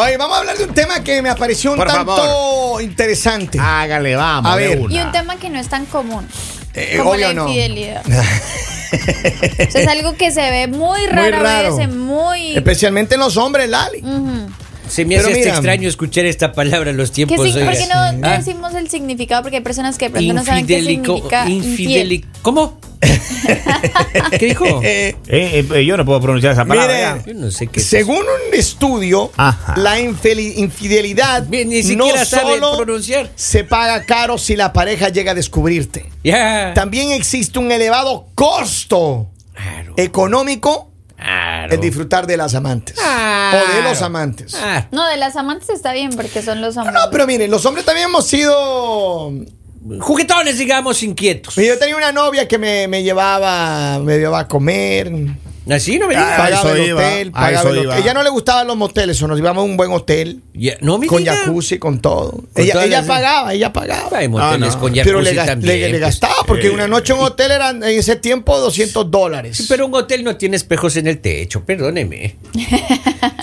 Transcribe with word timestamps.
Oye, 0.00 0.16
vamos 0.16 0.36
a 0.36 0.40
hablar 0.42 0.56
de 0.56 0.62
un 0.62 0.74
tema 0.74 1.02
que 1.02 1.20
me 1.22 1.28
apareció 1.28 1.72
un 1.72 1.76
Por 1.76 1.88
tanto 1.88 2.14
favor. 2.14 2.82
interesante. 2.82 3.58
Hágale, 3.60 4.14
vamos. 4.14 4.52
A 4.52 4.54
ver. 4.54 4.78
una. 4.78 4.94
Y 4.94 5.00
un 5.00 5.10
tema 5.10 5.36
que 5.38 5.50
no 5.50 5.58
es 5.58 5.68
tan 5.68 5.86
común. 5.86 6.24
Eh, 6.72 6.98
como 6.98 7.10
obvio 7.10 7.26
la 7.26 7.34
no. 7.34 7.48
infidelidad. 7.48 8.02
O 8.90 9.70
sea, 9.70 9.82
es 9.82 9.88
algo 9.88 10.14
que 10.16 10.30
se 10.30 10.50
ve 10.50 10.66
muy 10.66 11.04
rara 11.08 11.40
raro. 11.40 11.76
vez, 11.76 11.84
en 11.84 11.98
muy... 11.98 12.56
Especialmente 12.56 13.16
en 13.16 13.20
los 13.20 13.36
hombres, 13.36 13.68
Lali. 13.68 13.98
Ujú. 13.98 14.37
Se 14.88 15.04
me 15.04 15.16
Pero 15.16 15.28
hace 15.28 15.38
hasta 15.40 15.50
extraño 15.54 15.88
escuchar 15.88 16.24
esta 16.26 16.52
palabra 16.52 16.90
en 16.90 16.96
los 16.96 17.10
¿Qué 17.10 17.26
tiempos. 17.26 17.46
sig- 17.46 17.52
¿Por 17.52 17.62
oiga. 17.62 17.72
qué 17.72 17.86
no, 17.86 18.12
no 18.12 18.28
Ah, 18.28 18.38
decimos 18.38 18.74
el 18.74 18.88
significado? 18.90 19.42
Porque 19.42 19.56
hay 19.58 19.62
personas 19.62 19.98
que 19.98 20.06
de 20.06 20.10
pronto 20.10 20.32
no 20.34 20.44
saben 20.44 20.66
qué 20.66 20.82
significa 20.82 21.48
infiel. 21.48 22.10
infideli- 22.10 22.24
¿Cómo? 22.42 22.78
¿Qué 24.38 24.46
dijo? 24.46 24.80
Eh, 24.82 25.14
Eh, 25.28 25.64
eh, 25.74 25.84
yo 25.84 25.96
no 25.96 26.04
puedo 26.04 26.20
pronunciar 26.20 26.52
esa 26.52 26.64
palabra. 26.64 26.92
Mire, 27.16 27.22
ya. 27.24 27.32
Yo 27.32 27.34
no 27.38 27.50
sé 27.50 27.66
qué 27.68 27.80
es 27.80 27.86
según 27.86 28.18
un 28.18 28.54
estudio, 28.54 29.30
Ajá. 29.36 29.74
la 29.76 30.00
infidelidad 30.00 31.44
Bien, 31.46 31.68
ni 31.68 31.82
no 31.94 32.06
solo 32.24 32.76
pronunciar. 32.76 33.30
se 33.36 33.64
paga 33.64 34.04
caro 34.04 34.36
si 34.38 34.56
la 34.56 34.72
pareja 34.72 35.10
llega 35.10 35.32
a 35.32 35.34
descubrirte. 35.34 36.06
También 36.74 37.12
existe 37.12 37.58
un 37.58 37.70
elevado 37.70 38.26
costo 38.34 39.28
Claro. 39.54 39.94
económico 39.96 40.87
Claro. 41.18 41.74
en 41.74 41.80
disfrutar 41.80 42.26
de 42.28 42.36
las 42.36 42.54
amantes 42.54 42.94
Claro. 42.96 43.58
o 43.72 43.76
de 43.76 43.82
los 43.82 44.00
amantes. 44.02 44.54
Ah, 44.54 44.86
No, 44.92 45.06
de 45.08 45.16
las 45.16 45.34
amantes 45.36 45.68
está 45.70 45.92
bien 45.92 46.10
porque 46.14 46.42
son 46.42 46.60
los 46.60 46.76
hombres. 46.76 46.94
No, 46.94 47.10
pero 47.10 47.26
miren, 47.26 47.50
los 47.50 47.66
hombres 47.66 47.84
también 47.84 48.08
hemos 48.08 48.26
sido 48.26 49.32
juguetones, 50.00 50.58
digamos, 50.58 51.02
inquietos. 51.02 51.54
Yo 51.56 51.78
tenía 51.78 51.96
una 51.96 52.12
novia 52.12 52.46
que 52.46 52.58
me, 52.58 52.86
me 52.88 53.02
llevaba, 53.02 53.98
me 53.98 54.18
llevaba 54.18 54.40
a 54.40 54.48
comer, 54.48 55.10
Así 55.70 55.98
no 55.98 56.08
me 56.08 56.16
Ah, 56.16 56.20
digas. 56.20 56.36
pagaba 56.38 56.68
eso 56.70 56.74
el 56.82 56.88
iba, 56.88 57.06
hotel, 57.06 57.28
a 57.28 57.32
pagaba 57.32 57.58
eso 57.60 57.68
el 57.68 57.78
hotel. 57.78 57.84
iba. 57.90 57.98
Ella 57.98 58.14
no 58.14 58.22
le 58.22 58.30
gustaban 58.30 58.66
los 58.66 58.76
moteles, 58.76 59.22
o 59.22 59.28
nos 59.28 59.38
íbamos 59.38 59.62
a 59.62 59.64
un 59.64 59.76
buen 59.76 59.90
hotel, 59.92 60.40
no 60.80 61.00
con 61.02 61.18
diga. 61.18 61.36
jacuzzi, 61.36 61.78
con 61.78 62.00
todo. 62.00 62.30
Con 62.54 62.64
ella 62.64 63.04
pagaba, 63.06 63.52
ella 63.54 63.72
pagaba. 63.72 64.18
Hay 64.18 64.28
moteles 64.28 64.70
Ah, 64.70 64.76
no. 64.76 64.80
con 64.80 64.94
jacuzzi 64.94 65.04
Pero 65.04 65.20
le, 65.20 65.34
también. 65.34 65.66
le- 65.74 65.78
le 65.84 65.88
pues. 65.90 66.00
gastaba, 66.00 66.34
porque 66.46 66.68
Eh. 66.68 66.70
una 66.70 66.88
noche 66.88 67.12
en 67.12 67.18
un 67.18 67.24
hotel 67.26 67.50
eran 67.50 67.82
en 67.82 67.98
ese 67.98 68.16
tiempo 68.16 68.58
200 68.58 69.10
dólares. 69.10 69.66
Pero 69.68 69.86
un 69.86 69.94
hotel 69.94 70.24
no 70.24 70.36
tiene 70.36 70.56
espejos 70.56 70.96
en 70.96 71.06
el 71.06 71.18
techo, 71.20 71.64
perdóneme. 71.64 72.36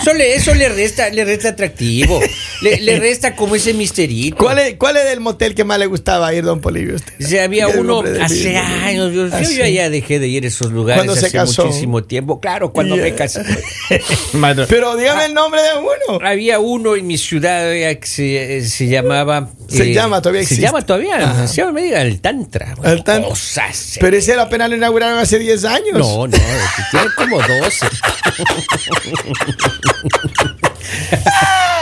Eso 0.00 0.12
le, 0.14 0.34
eso 0.36 0.54
le 0.54 0.68
resta, 0.68 1.08
le 1.10 1.24
resta 1.24 1.50
atractivo. 1.50 2.20
Le, 2.62 2.80
le 2.80 2.98
resta 2.98 3.36
como 3.36 3.54
ese 3.56 3.74
misterito. 3.74 4.36
¿Cuál 4.38 4.58
es, 4.60 4.74
¿Cuál 4.76 4.96
es 4.96 5.06
el 5.06 5.20
motel 5.20 5.54
que 5.54 5.64
más 5.64 5.78
le 5.78 5.86
gustaba 5.86 6.32
ir, 6.34 6.44
don 6.44 6.60
Polivio? 6.60 6.96
usted? 6.96 7.12
O 7.24 7.28
sea, 7.28 7.44
había 7.44 7.68
uno 7.68 8.02
hace 8.22 8.56
años. 8.56 9.12
Yo, 9.12 9.28
Ah, 9.32 9.42
ya- 9.68 9.90
dejé 9.90 10.18
de 10.18 10.28
ir 10.28 10.44
a 10.44 10.48
esos 10.48 10.72
lugares 10.72 11.04
¿Cuándo 11.04 11.14
se 11.20 11.26
hace 11.26 11.36
casó? 11.36 11.66
muchísimo 11.66 12.02
tiempo. 12.04 12.15
Claro, 12.40 12.72
cuando 12.72 12.94
Yeah. 12.96 13.04
me 13.04 13.14
casé. 13.14 13.42
Maestro, 14.34 14.66
Pero 14.68 14.96
dígame 14.96 15.26
el 15.26 15.34
nombre 15.34 15.60
de 15.62 15.68
uno. 15.78 16.20
Había 16.26 16.58
uno 16.58 16.96
en 16.96 17.06
mi 17.06 17.18
ciudad 17.18 17.68
oiga, 17.68 17.94
que 17.96 18.06
se, 18.06 18.64
se 18.68 18.86
llamaba. 18.88 19.48
eh, 19.70 19.76
Se 19.76 19.92
llama, 19.92 20.20
todavía 20.22 20.44
Se 20.46 20.56
llama 20.56 20.82
todavía. 20.84 21.46
Se 21.46 21.56
llama, 21.56 21.72
me 21.72 21.82
diga, 21.82 22.02
el 22.02 22.20
Tantra. 22.20 22.74
Bueno, 22.76 22.92
El 22.92 23.04
Tantra. 23.04 23.28
Cosas. 23.30 23.96
Pero 24.00 24.16
ese 24.16 24.34
apenas 24.34 24.68
lo 24.70 24.76
inauguraron 24.76 25.18
hace 25.18 25.38
10 25.38 25.64
años. 25.64 25.98
No, 25.98 26.26
no, 26.26 26.36
tiene 26.90 27.06
como 27.16 27.38
12. 27.38 27.86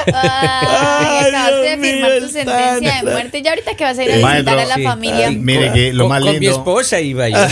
Ay, 0.06 0.12
Ay, 0.12 1.28
acabaste 1.28 1.56
de 1.56 1.78
firmar 1.78 2.18
tu 2.20 2.28
sentencia 2.28 2.94
de 2.96 3.02
muerte. 3.10 3.42
Ya 3.42 3.50
ahorita 3.50 3.74
que 3.76 3.84
vas 3.84 3.98
a 3.98 4.04
ir 4.04 4.10
a 4.10 4.14
Eh, 4.14 4.16
visitar 4.18 4.44
maestro, 4.44 4.60
a 4.60 4.64
la 4.66 4.74
sí. 4.76 4.82
familia. 4.84 5.30
Mire 5.30 5.72
que 5.72 5.92
lo 5.92 6.04
con, 6.04 6.08
más 6.10 6.20
con 6.22 6.32
mi 6.34 6.40
lindo. 6.40 6.56
esposa 6.56 7.00
iba 7.00 7.28
yo. 7.28 7.36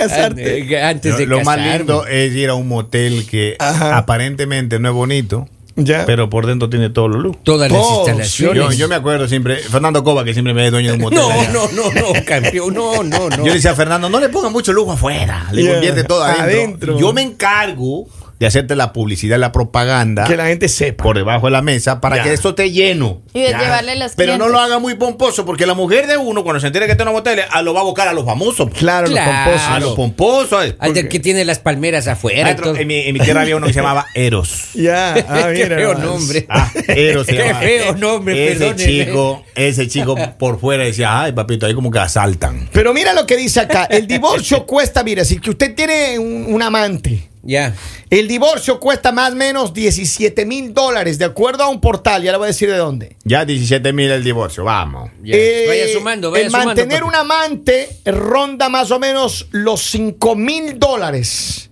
Antes 0.00 0.16
de 0.16 0.66
casarte. 0.66 0.74
Eh, 0.74 0.82
Antes 0.82 1.12
Lo, 1.12 1.18
de 1.18 1.26
lo 1.26 1.36
más 1.42 1.56
casarme. 1.56 1.78
lindo 1.78 2.06
es 2.06 2.32
ir 2.34 2.48
a 2.48 2.54
un 2.54 2.68
motel 2.68 3.26
que 3.26 3.56
Ajá. 3.58 3.96
aparentemente 3.98 4.78
no 4.78 4.88
es 4.88 4.94
bonito, 4.94 5.48
Ya. 5.76 6.04
pero 6.06 6.28
por 6.30 6.46
dentro 6.46 6.68
tiene 6.68 6.90
todo 6.90 7.08
lo 7.08 7.18
luz. 7.18 7.36
Todas 7.42 7.70
las 7.70 7.80
Todo, 7.80 7.98
instalaciones. 8.00 8.62
Yo, 8.62 8.72
yo 8.72 8.88
me 8.88 8.94
acuerdo 8.96 9.28
siempre, 9.28 9.56
Fernando 9.56 10.02
Cova, 10.04 10.24
que 10.24 10.32
siempre 10.32 10.54
me 10.54 10.64
es 10.66 10.70
dueño 10.72 10.88
de 10.90 10.94
un 10.96 11.00
motel. 11.02 11.18
No, 11.18 11.30
allá. 11.30 11.50
no, 11.52 11.68
no, 11.72 11.92
no, 11.92 12.24
campeón. 12.24 12.74
No, 12.74 13.02
no, 13.02 13.28
no. 13.30 13.36
Yo 13.38 13.44
le 13.46 13.54
decía 13.54 13.72
a 13.72 13.74
Fernando, 13.74 14.08
no 14.10 14.20
le 14.20 14.28
ponga 14.28 14.48
mucho 14.50 14.72
lujo 14.72 14.92
afuera, 14.92 15.46
le 15.52 15.62
Yeah. 15.62 15.72
convierte 15.72 16.04
todo 16.04 16.22
adentro. 16.24 16.44
Adentro. 16.44 16.98
Yo 16.98 17.12
me 17.12 17.22
encargo 17.22 18.06
de 18.40 18.46
hacerte 18.46 18.74
la 18.74 18.92
publicidad, 18.94 19.38
la 19.38 19.52
propaganda 19.52 20.24
que 20.24 20.34
la 20.36 20.46
gente 20.46 20.68
sepa. 20.68 21.04
por 21.04 21.16
debajo 21.16 21.46
de 21.46 21.52
la 21.52 21.60
mesa 21.62 22.00
para 22.00 22.16
Ya. 22.16 22.22
que 22.24 22.32
esto 22.32 22.48
esté 22.50 22.70
lleno. 22.72 23.20
Y 23.34 23.42
de 23.42 23.50
Ya. 23.50 23.60
llevarle 23.60 23.96
los 23.96 24.12
Pero 24.16 24.38
no 24.38 24.48
lo 24.48 24.58
haga 24.58 24.78
muy 24.78 24.94
pomposo, 24.94 25.44
porque 25.44 25.66
la 25.66 25.74
mujer 25.74 26.06
de 26.06 26.16
uno, 26.16 26.42
cuando 26.42 26.58
se 26.58 26.66
entere 26.66 26.86
que 26.86 26.92
está 26.92 27.02
en 27.04 27.10
un 27.10 27.14
motel, 27.16 27.40
a 27.50 27.62
lo 27.62 27.74
va 27.74 27.80
a 27.80 27.84
buscar 27.84 28.08
a 28.08 28.12
los 28.14 28.24
famosos. 28.24 28.70
Claro, 28.76 29.06
Claro. 29.08 29.30
los 29.30 29.34
pomposos. 29.44 29.68
A 29.68 29.78
los 29.80 29.94
pomposos. 29.94 30.74
Al 30.78 30.94
del 30.94 31.08
que 31.08 31.20
tiene 31.20 31.44
las 31.44 31.58
palmeras 31.58 32.08
afuera. 32.08 32.42
Maestro, 32.44 32.74
en, 32.74 32.86
mi, 32.88 32.96
en 33.00 33.12
mi 33.12 33.20
tierra 33.20 33.42
había 33.42 33.56
uno 33.56 33.66
que 33.66 33.74
se 33.74 33.80
llamaba 33.80 34.06
Eros. 34.14 34.70
Ya, 34.74 35.14
ah, 35.28 35.48
Qué 35.54 35.64
mira. 35.64 35.76
feo 35.76 35.94
nombre. 35.94 36.46
Ah, 36.48 36.70
Eros 36.88 37.26
se 37.26 37.32
Qué 37.36 37.54
feo 37.54 37.94
nombre, 37.94 38.52
Ese 38.52 38.58
perdóneme. 38.72 38.84
chico, 39.04 39.44
ese 39.54 39.86
chico 39.86 40.16
por 40.38 40.58
fuera 40.58 40.82
decía, 40.84 41.20
ay 41.20 41.32
papito, 41.32 41.66
ahí 41.66 41.74
como 41.74 41.90
que 41.90 41.98
asaltan. 41.98 42.70
Pero 42.72 42.94
mira 42.94 43.12
lo 43.12 43.26
que 43.26 43.36
dice 43.36 43.60
acá. 43.60 43.84
El 43.84 44.06
divorcio 44.06 44.64
cuesta, 44.66 45.04
mira, 45.04 45.26
si 45.26 45.38
que 45.38 45.50
usted 45.50 45.74
tiene 45.74 46.18
un, 46.18 46.46
un 46.48 46.62
amante, 46.62 47.28
Ya. 47.42 47.74
el 48.10 48.28
divorcio 48.28 48.78
cuesta 48.78 49.12
más 49.12 49.32
o 49.32 49.36
menos 49.36 49.72
17 49.72 50.44
mil 50.44 50.74
dólares, 50.74 51.18
de 51.18 51.24
acuerdo 51.24 51.64
a 51.64 51.68
un 51.68 51.80
portal, 51.80 52.22
ya 52.22 52.32
le 52.32 52.38
voy 52.38 52.44
a 52.44 52.48
decir 52.48 52.70
de 52.70 52.76
dónde. 52.76 53.16
Ya 53.24 53.44
17 53.44 53.92
mil 53.92 54.10
el 54.10 54.22
divorcio, 54.22 54.64
vamos. 54.64 55.10
ya. 55.22 55.34
Eh, 55.36 55.64
vaya 55.66 55.88
sumando, 55.92 56.30
vaya 56.30 56.44
el 56.44 56.50
sumando. 56.50 56.66
mantener 56.66 57.00
papi. 57.00 57.08
un 57.08 57.14
amante 57.14 57.88
ronda 58.04 58.68
más 58.68 58.90
o 58.90 58.98
menos 58.98 59.46
los 59.52 59.82
5 59.82 60.36
mil 60.36 60.78
dólares. 60.78 61.70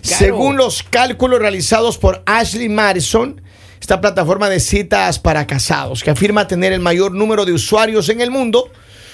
Según 0.00 0.56
los 0.56 0.82
cálculos 0.82 1.38
realizados 1.38 1.98
por 1.98 2.22
Ashley 2.24 2.68
Madison, 2.68 3.42
esta 3.80 4.00
plataforma 4.00 4.48
de 4.48 4.60
citas 4.60 5.18
para 5.18 5.46
casados, 5.46 6.02
que 6.02 6.10
afirma 6.10 6.46
tener 6.46 6.72
el 6.72 6.80
mayor 6.80 7.12
número 7.12 7.44
de 7.44 7.52
usuarios 7.52 8.08
en 8.08 8.20
el 8.20 8.30
mundo, 8.30 8.70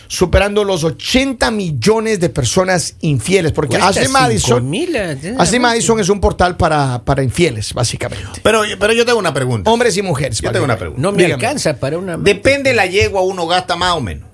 superando 0.08 0.64
los 0.64 0.84
80 0.84 1.50
millones 1.50 2.20
de 2.20 2.28
personas 2.28 2.96
infieles. 3.00 3.52
Porque 3.52 3.76
cinco 3.76 4.10
Madison, 4.12 4.68
mil, 4.70 4.94
eh, 4.94 5.34
Madison 5.60 6.00
es 6.00 6.08
un 6.08 6.20
portal 6.20 6.56
para, 6.56 7.02
para 7.04 7.22
infieles, 7.22 7.72
básicamente. 7.74 8.40
Pero, 8.42 8.62
pero 8.78 8.92
yo 8.92 9.04
tengo 9.04 9.18
una 9.18 9.34
pregunta. 9.34 9.70
Hombres 9.70 9.96
y 9.96 10.02
mujeres. 10.02 10.40
Yo 10.40 10.52
tengo 10.52 10.64
una 10.64 10.76
pregunta. 10.76 11.00
No 11.02 11.12
me 11.12 11.24
Dígame. 11.24 11.34
alcanza 11.44 11.76
para 11.78 11.98
una. 11.98 12.16
Depende 12.16 12.72
la 12.74 12.86
yegua, 12.86 13.22
uno 13.22 13.46
gasta 13.46 13.76
más 13.76 13.92
o 13.94 14.00
menos. 14.00 14.28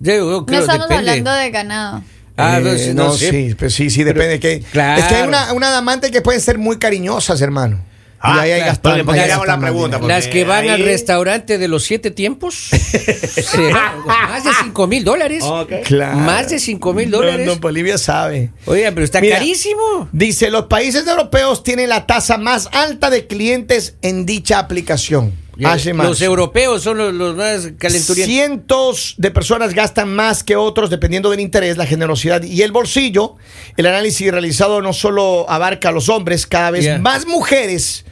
Yo- 0.00 0.14
yo 0.14 0.46
No 0.48 0.58
estamos 0.58 0.88
depende. 0.88 1.10
hablando 1.10 1.32
de 1.32 1.50
ganado. 1.50 2.02
Ah, 2.36 2.58
Eh, 2.58 2.62
no, 2.62 2.70
sí, 2.76 2.94
no, 2.94 3.04
no 3.04 3.12
sé. 3.14 3.30
sí, 3.30 3.54
pues 3.54 3.74
sí, 3.74 3.90
sí, 3.90 4.02
depende. 4.02 4.40
que, 4.40 4.60
claro. 4.72 5.00
Es 5.00 5.06
que 5.06 5.14
hay 5.14 5.28
una, 5.28 5.52
una 5.52 5.70
que 6.10 6.20
pueden 6.20 6.40
ser 6.40 6.58
muy 6.58 6.78
cariñosas, 6.78 7.40
hermano. 7.40 7.80
Ah, 8.26 8.36
y 8.36 8.40
ahí 8.50 8.60
hay 8.62 8.76
claro. 8.78 9.04
Porque- 9.04 9.20
ahí 9.20 9.26
hagamos 9.30 9.46
la 9.46 9.58
pregunta, 9.58 9.98
porque- 10.00 10.14
Las 10.14 10.26
que 10.28 10.44
van 10.44 10.68
al 10.68 10.82
restaurante 10.84 11.58
de 11.58 11.68
los 11.68 11.84
siete 11.84 12.10
tiempos. 12.10 12.54
se 12.70 13.72
van- 13.72 14.04
más 14.06 14.44
de 14.44 14.50
cinco 14.62 14.86
mil 14.86 15.04
dólares. 15.04 15.44
Claro. 15.84 16.18
Más 16.18 16.48
de 16.48 16.58
cinco 16.58 16.92
mil 16.94 17.10
Don- 17.10 17.20
dólares. 17.22 17.46
Don 17.46 17.60
Bolivia 17.60 17.98
sabe. 17.98 18.50
Oiga, 18.66 18.90
pero 18.92 19.04
está 19.04 19.20
Mira, 19.20 19.36
carísimo. 19.36 20.08
Dice, 20.12 20.50
los 20.50 20.64
países 20.66 21.06
europeos 21.06 21.62
tienen 21.62 21.88
la 21.90 22.06
tasa 22.06 22.38
más 22.38 22.68
alta 22.72 23.10
de 23.10 23.26
clientes 23.26 23.96
en 24.02 24.26
dicha 24.26 24.58
aplicación. 24.58 25.44
Ashley 25.64 25.94
los 25.94 26.20
europeos 26.20 26.82
son 26.82 26.98
los, 26.98 27.14
los 27.14 27.36
más 27.36 27.68
calenturientos. 27.78 28.24
Cientos 28.26 29.14
de 29.18 29.30
personas 29.30 29.72
gastan 29.72 30.12
más 30.12 30.42
que 30.42 30.56
otros 30.56 30.90
dependiendo 30.90 31.30
del 31.30 31.38
interés, 31.38 31.76
la 31.76 31.86
generosidad 31.86 32.42
y 32.42 32.62
el 32.62 32.72
bolsillo. 32.72 33.36
El 33.76 33.86
análisis 33.86 34.32
realizado 34.32 34.82
no 34.82 34.92
solo 34.92 35.48
abarca 35.48 35.90
a 35.90 35.92
los 35.92 36.08
hombres, 36.08 36.48
cada 36.48 36.72
vez 36.72 36.82
Yeah. 36.84 36.98
más 36.98 37.26
mujeres 37.28 38.04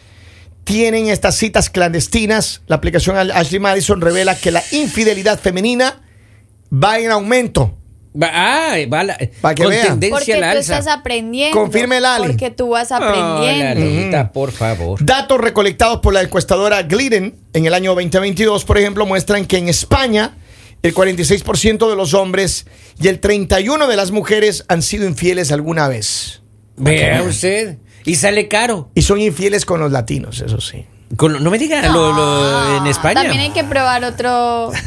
tienen 0.64 1.08
estas 1.08 1.36
citas 1.36 1.70
clandestinas. 1.70 2.62
La 2.66 2.76
aplicación 2.76 3.16
Ashley 3.16 3.60
Madison 3.60 4.00
revela 4.00 4.36
que 4.36 4.50
la 4.50 4.62
infidelidad 4.72 5.38
femenina 5.40 6.02
va 6.72 6.98
en 6.98 7.10
aumento. 7.10 7.76
Ah, 8.20 8.74
va 8.92 9.04
la, 9.04 9.16
Pa' 9.40 9.54
que 9.54 9.62
con 9.62 9.70
vean. 9.72 9.86
tendencia 9.88 10.16
Porque 10.18 10.34
al 10.34 10.40
tú 10.40 10.46
alza. 10.58 10.78
estás 10.78 10.86
aprendiendo. 10.98 11.58
Confirme, 11.58 11.98
Lali. 11.98 12.26
Porque 12.26 12.50
tú 12.50 12.68
vas 12.68 12.90
Oh, 12.92 12.96
aprendiendo. 12.96 13.80
Lalita, 13.80 14.32
por 14.32 14.52
favor. 14.52 15.02
Datos 15.02 15.40
recolectados 15.40 16.00
por 16.00 16.12
la 16.12 16.20
encuestadora 16.20 16.82
Glidden 16.82 17.34
en 17.54 17.64
el 17.66 17.72
año 17.72 17.94
2022, 17.94 18.64
por 18.66 18.76
ejemplo, 18.76 19.06
muestran 19.06 19.46
que 19.46 19.56
en 19.56 19.70
España 19.70 20.36
el 20.82 20.92
46% 20.94 21.88
de 21.88 21.96
los 21.96 22.12
hombres 22.12 22.66
y 23.00 23.08
el 23.08 23.18
31% 23.20 23.86
de 23.86 23.96
las 23.96 24.10
mujeres 24.10 24.64
han 24.68 24.82
sido 24.82 25.06
infieles 25.06 25.50
alguna 25.50 25.88
vez. 25.88 26.42
Vea 26.76 27.22
usted. 27.22 27.78
Y 28.04 28.14
sale 28.16 28.48
caro. 28.48 28.90
Y 28.94 29.02
son 29.02 29.20
infieles 29.20 29.64
con 29.64 29.80
los 29.80 29.92
latinos, 29.92 30.40
eso 30.40 30.60
sí. 30.60 30.84
Con- 31.16 31.42
no 31.44 31.50
me 31.50 31.58
diga 31.58 31.86
lo, 31.88 32.12
lo- 32.12 32.78
en 32.78 32.86
España. 32.86 33.14
También 33.22 33.40
hay 33.40 33.50
que 33.50 33.64
probar 33.64 34.04
otro. 34.04 34.72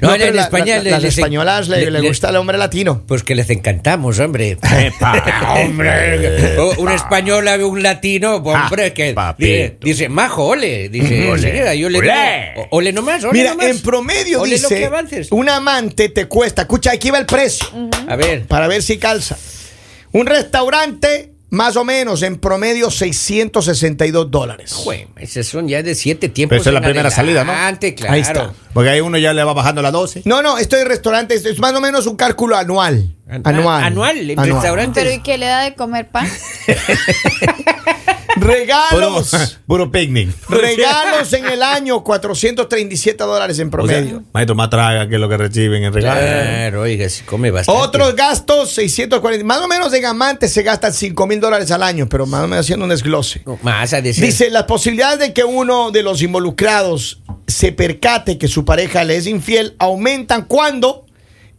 No, 0.00 0.08
No, 0.08 0.14
en 0.16 0.34
la- 0.34 0.42
España 0.44 0.78
la- 0.82 0.90
las 0.92 1.02
les- 1.02 1.18
españolas 1.18 1.68
le, 1.68 1.78
le- 1.84 1.90
le 1.92 2.00
le- 2.00 2.08
gusta 2.08 2.30
el 2.30 2.36
hombre 2.36 2.58
latino. 2.58 3.02
Pues 3.06 3.22
que 3.22 3.34
les 3.36 3.48
encantamos, 3.50 4.18
hombre. 4.18 4.56
hombre. 5.56 6.56
O 6.58 6.74
Un 6.82 6.90
español 6.90 7.46
a 7.48 7.56
un 7.64 7.82
latino, 7.82 8.36
hombre, 8.36 8.92
que 8.92 9.12
papito. 9.12 9.46
dice, 9.46 9.76
dice, 9.82 10.08
majo, 10.08 10.46
ole. 10.46 10.88
Dice, 10.88 11.30
Ole. 11.30 11.40
"Señora, 11.42 11.74
yo 11.74 11.88
le 11.90 11.98
Ole. 11.98 12.08
digo, 12.54 12.66
ole 12.70 12.92
nomás, 12.92 13.22
ole 13.24 13.32
Mira, 13.38 13.50
nomás". 13.50 13.66
en 13.66 13.80
promedio 13.82 14.40
Ole 14.42 14.58
lo 14.58 14.68
que 14.68 14.74
dice, 14.74 14.86
avances. 14.86 15.28
un 15.30 15.48
amante 15.48 16.08
te 16.08 16.26
cuesta, 16.26 16.62
escucha, 16.62 16.90
aquí 16.92 17.10
va 17.10 17.18
el 17.18 17.26
precio, 17.26 17.66
A 18.08 18.16
ver. 18.16 18.46
para 18.46 18.66
ver 18.68 18.82
si 18.82 18.98
calza. 18.98 19.36
Un 20.12 20.26
restaurante 20.26 21.33
más 21.54 21.76
o 21.76 21.84
menos 21.84 22.22
en 22.22 22.36
promedio 22.36 22.90
662 22.90 24.30
dólares. 24.30 24.72
Jue, 24.72 25.08
esos 25.16 25.46
son 25.46 25.68
ya 25.68 25.82
de 25.82 25.94
siete 25.94 26.28
tiempos. 26.28 26.56
Pero 26.56 26.60
esa 26.62 26.70
es 26.70 26.74
la 26.74 26.80
primera 26.82 27.10
salida, 27.10 27.44
¿no? 27.44 27.52
adelante, 27.52 27.94
claro. 27.94 28.12
Ahí 28.14 28.20
está. 28.20 28.52
Porque 28.72 28.90
ahí 28.90 29.00
uno 29.00 29.16
ya 29.16 29.32
le 29.32 29.42
va 29.44 29.52
bajando 29.54 29.80
la 29.82 29.90
dosis. 29.90 30.26
No, 30.26 30.42
no, 30.42 30.58
esto 30.58 30.76
en 30.76 30.86
restaurantes 30.86 31.44
es 31.46 31.58
más 31.58 31.72
o 31.74 31.80
menos 31.80 32.06
un 32.06 32.16
cálculo 32.16 32.56
anual. 32.56 33.14
Anual. 33.44 33.84
anual, 33.84 34.30
en 34.30 34.38
Anual. 34.38 34.60
restaurantes. 34.60 35.02
Pero 35.02 35.14
¿y 35.16 35.22
qué 35.22 35.38
le 35.38 35.46
da 35.46 35.62
de 35.62 35.74
comer 35.74 36.08
pan? 36.10 36.28
Regalos. 38.44 39.58
puro 39.66 39.90
picnic. 39.90 40.30
Regalos 40.48 41.32
en 41.32 41.46
el 41.46 41.62
año, 41.62 42.02
437 42.04 43.24
dólares 43.24 43.58
en 43.58 43.68
O 43.68 43.70
sea, 43.70 43.78
promedio. 43.78 44.22
maestro, 44.32 44.54
más 44.54 44.70
traga 44.70 45.08
que 45.08 45.18
lo 45.18 45.28
que 45.28 45.36
reciben 45.36 45.84
en 45.84 45.92
regalo. 45.92 46.20
Claro, 46.20 46.82
oiga, 46.82 47.08
si 47.08 47.24
come 47.24 47.50
bastante. 47.50 47.80
Otros 47.80 48.14
gastos, 48.14 48.72
640. 48.72 49.44
Más 49.44 49.60
o 49.60 49.68
menos 49.68 49.92
en 49.94 50.04
amantes 50.04 50.52
se 50.52 50.62
gastan 50.62 50.92
5 50.92 51.26
mil 51.26 51.40
dólares 51.40 51.70
al 51.70 51.82
año, 51.82 52.08
pero 52.08 52.26
más 52.26 52.44
o 52.44 52.48
menos 52.48 52.64
haciendo 52.64 52.84
un 52.84 52.90
desglose. 52.90 53.42
No, 53.46 53.58
más 53.62 53.92
a 53.92 54.00
decir. 54.00 54.24
Dice, 54.24 54.50
las 54.50 54.64
posibilidades 54.64 55.18
de 55.18 55.32
que 55.32 55.44
uno 55.44 55.90
de 55.90 56.02
los 56.02 56.22
involucrados 56.22 57.20
se 57.46 57.72
percate 57.72 58.38
que 58.38 58.48
su 58.48 58.64
pareja 58.64 59.04
le 59.04 59.16
es 59.16 59.26
infiel 59.26 59.74
aumentan 59.78 60.44
cuando 60.44 61.03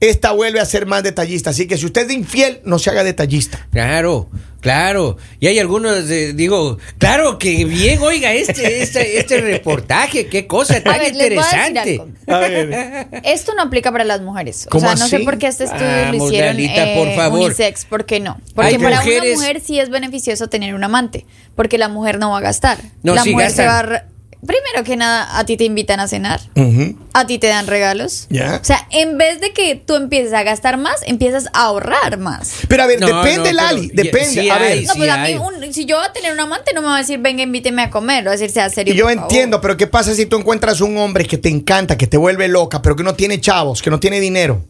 esta 0.09 0.31
vuelve 0.31 0.59
a 0.59 0.65
ser 0.65 0.85
más 0.85 1.03
detallista. 1.03 1.49
Así 1.51 1.67
que 1.67 1.77
si 1.77 1.85
usted 1.85 2.09
es 2.09 2.15
infiel, 2.15 2.61
no 2.65 2.79
se 2.79 2.89
haga 2.89 3.03
detallista. 3.03 3.67
Claro, 3.71 4.29
claro. 4.61 5.17
Y 5.39 5.47
hay 5.47 5.59
algunos, 5.59 6.09
eh, 6.09 6.33
digo, 6.33 6.77
claro 6.97 7.37
que 7.39 7.65
bien, 7.65 7.99
oiga, 8.01 8.33
este, 8.33 8.81
este, 8.81 9.19
este 9.19 9.41
reportaje, 9.41 10.27
qué 10.27 10.47
cosa 10.47 10.77
A 10.77 10.81
tan 10.81 10.99
ver, 10.99 11.15
les 11.15 11.35
voy 11.35 11.43
a 11.43 11.69
decir 11.69 11.77
interesante. 11.77 13.21
Esto 13.23 13.53
no 13.55 13.63
aplica 13.63 13.91
para 13.91 14.03
las 14.03 14.21
mujeres. 14.21 14.65
O 14.67 14.69
¿Cómo 14.69 14.87
sea, 14.87 14.95
no 14.95 15.07
sé 15.07 15.17
así? 15.17 15.25
por 15.25 15.37
qué 15.37 15.47
este 15.47 15.65
estudio 15.65 16.11
lo 16.11 16.25
hicieron 16.27 16.55
Lalita, 16.55 16.83
por 16.95 17.07
eh, 17.07 17.15
favor. 17.15 17.39
unisex. 17.41 17.85
¿Por 17.85 18.05
qué 18.05 18.19
no? 18.19 18.39
Porque 18.53 18.71
Hay 18.71 18.77
para 18.77 18.97
mujeres- 19.01 19.21
una 19.37 19.41
mujer 19.47 19.61
sí 19.65 19.79
es 19.79 19.89
beneficioso 19.89 20.47
tener 20.49 20.73
un 20.75 20.83
amante, 20.83 21.25
porque 21.55 21.77
la 21.77 21.87
mujer 21.89 22.19
no 22.19 22.31
va 22.31 22.39
a 22.39 22.41
gastar. 22.41 22.77
No, 23.03 23.15
la 23.15 23.23
sí 23.23 23.31
mujer 23.31 23.51
se 23.51 23.65
gastan. 23.65 23.91
va 23.93 23.95
a... 23.97 24.14
Primero 24.45 24.83
que 24.83 24.95
nada, 24.95 25.37
a 25.37 25.45
ti 25.45 25.57
te 25.57 25.63
invitan 25.63 25.99
a 25.99 26.07
cenar, 26.07 26.39
a 27.13 27.25
ti 27.27 27.39
te 27.39 27.47
dan 27.47 27.67
regalos. 27.67 28.27
Ya. 28.29 28.59
O 28.61 28.65
sea, 28.65 28.87
en 28.91 29.17
vez 29.17 29.39
de 29.41 29.53
que 29.53 29.75
tú 29.75 29.95
empieces 29.95 30.33
a 30.33 30.43
gastar 30.43 30.77
más, 30.77 30.97
empiezas 31.05 31.47
a 31.53 31.63
ahorrar 31.65 32.17
más. 32.17 32.53
Pero 32.67 32.83
a 32.83 32.87
ver, 32.87 32.99
No, 32.99 33.07
depende, 33.07 33.53
no, 33.53 33.61
Lali, 33.61 33.87
pero- 33.89 34.03
depende. 34.03 34.27
sí 34.41 34.49
a 34.49 34.57
ver, 34.57 34.71
hay, 34.73 34.85
No, 34.85 34.93
pues 34.93 35.05
Sí 35.05 35.09
a 35.09 35.17
mí, 35.17 35.23
hay. 35.23 35.35
un- 35.35 35.73
si 35.73 35.85
yo 35.85 35.97
voy 35.97 36.05
a 36.05 36.13
tener 36.13 36.31
un 36.33 36.39
amante, 36.39 36.71
no 36.73 36.81
me 36.81 36.87
va 36.87 36.95
a 36.97 36.99
decir, 36.99 37.19
venga, 37.19 37.43
invíteme 37.43 37.81
a 37.83 37.89
comer. 37.89 38.25
Va 38.25 38.29
a 38.29 38.33
decir, 38.33 38.49
sea 38.51 38.69
serio. 38.69 38.93
Y 38.93 38.97
yo 38.97 39.05
por 39.05 39.13
favor. 39.15 39.31
entiendo, 39.31 39.61
pero 39.61 39.77
¿qué 39.77 39.87
pasa 39.87 40.13
si 40.13 40.25
tú 40.25 40.37
encuentras 40.37 40.81
un 40.81 40.97
hombre 40.97 41.25
que 41.25 41.37
te 41.37 41.49
encanta, 41.49 41.97
que 41.97 42.07
te 42.07 42.17
vuelve 42.17 42.47
loca, 42.47 42.81
pero 42.81 42.95
que 42.95 43.03
no 43.03 43.15
tiene 43.15 43.39
chavos, 43.41 43.81
que 43.81 43.89
no 43.89 43.99
tiene 43.99 44.19
dinero? 44.19 44.63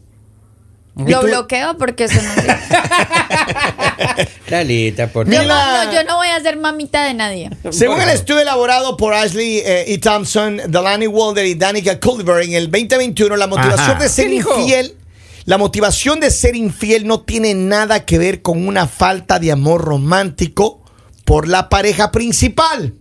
¿Y 0.98 1.10
Lo 1.10 1.20
tú? 1.20 1.26
bloqueo 1.26 1.76
porque 1.76 2.04
eso 2.04 2.18
no. 2.22 2.30
Lalita, 4.48 5.08
por 5.08 5.26
Mira. 5.26 5.44
no, 5.44 5.84
no, 5.84 5.92
yo 5.92 6.04
no 6.04 6.16
voy 6.16 6.28
a 6.28 6.40
ser 6.40 6.56
mamita 6.56 7.04
de 7.04 7.14
nadie. 7.14 7.50
Según 7.70 7.96
el 7.96 8.02
favor. 8.02 8.14
estudio 8.14 8.40
elaborado 8.40 8.96
por 8.96 9.14
Ashley 9.14 9.58
eh, 9.58 9.84
y 9.88 9.98
Thompson, 9.98 10.60
Delaney 10.68 11.08
Walder 11.08 11.46
y 11.46 11.54
Danica 11.54 11.98
Culver 12.00 12.42
en 12.42 12.54
el 12.54 12.70
2021, 12.70 13.36
la 13.36 13.46
motivación 13.46 13.92
Ajá. 13.92 14.02
de 14.02 14.08
ser 14.08 14.32
infiel, 14.32 14.96
la 15.44 15.58
motivación 15.58 16.20
de 16.20 16.30
ser 16.30 16.56
infiel 16.56 17.06
no 17.06 17.20
tiene 17.20 17.54
nada 17.54 18.04
que 18.04 18.18
ver 18.18 18.42
con 18.42 18.66
una 18.66 18.86
falta 18.86 19.38
de 19.38 19.52
amor 19.52 19.82
romántico 19.82 20.82
por 21.26 21.48
la 21.48 21.68
pareja 21.68 22.10
principal. 22.12 22.94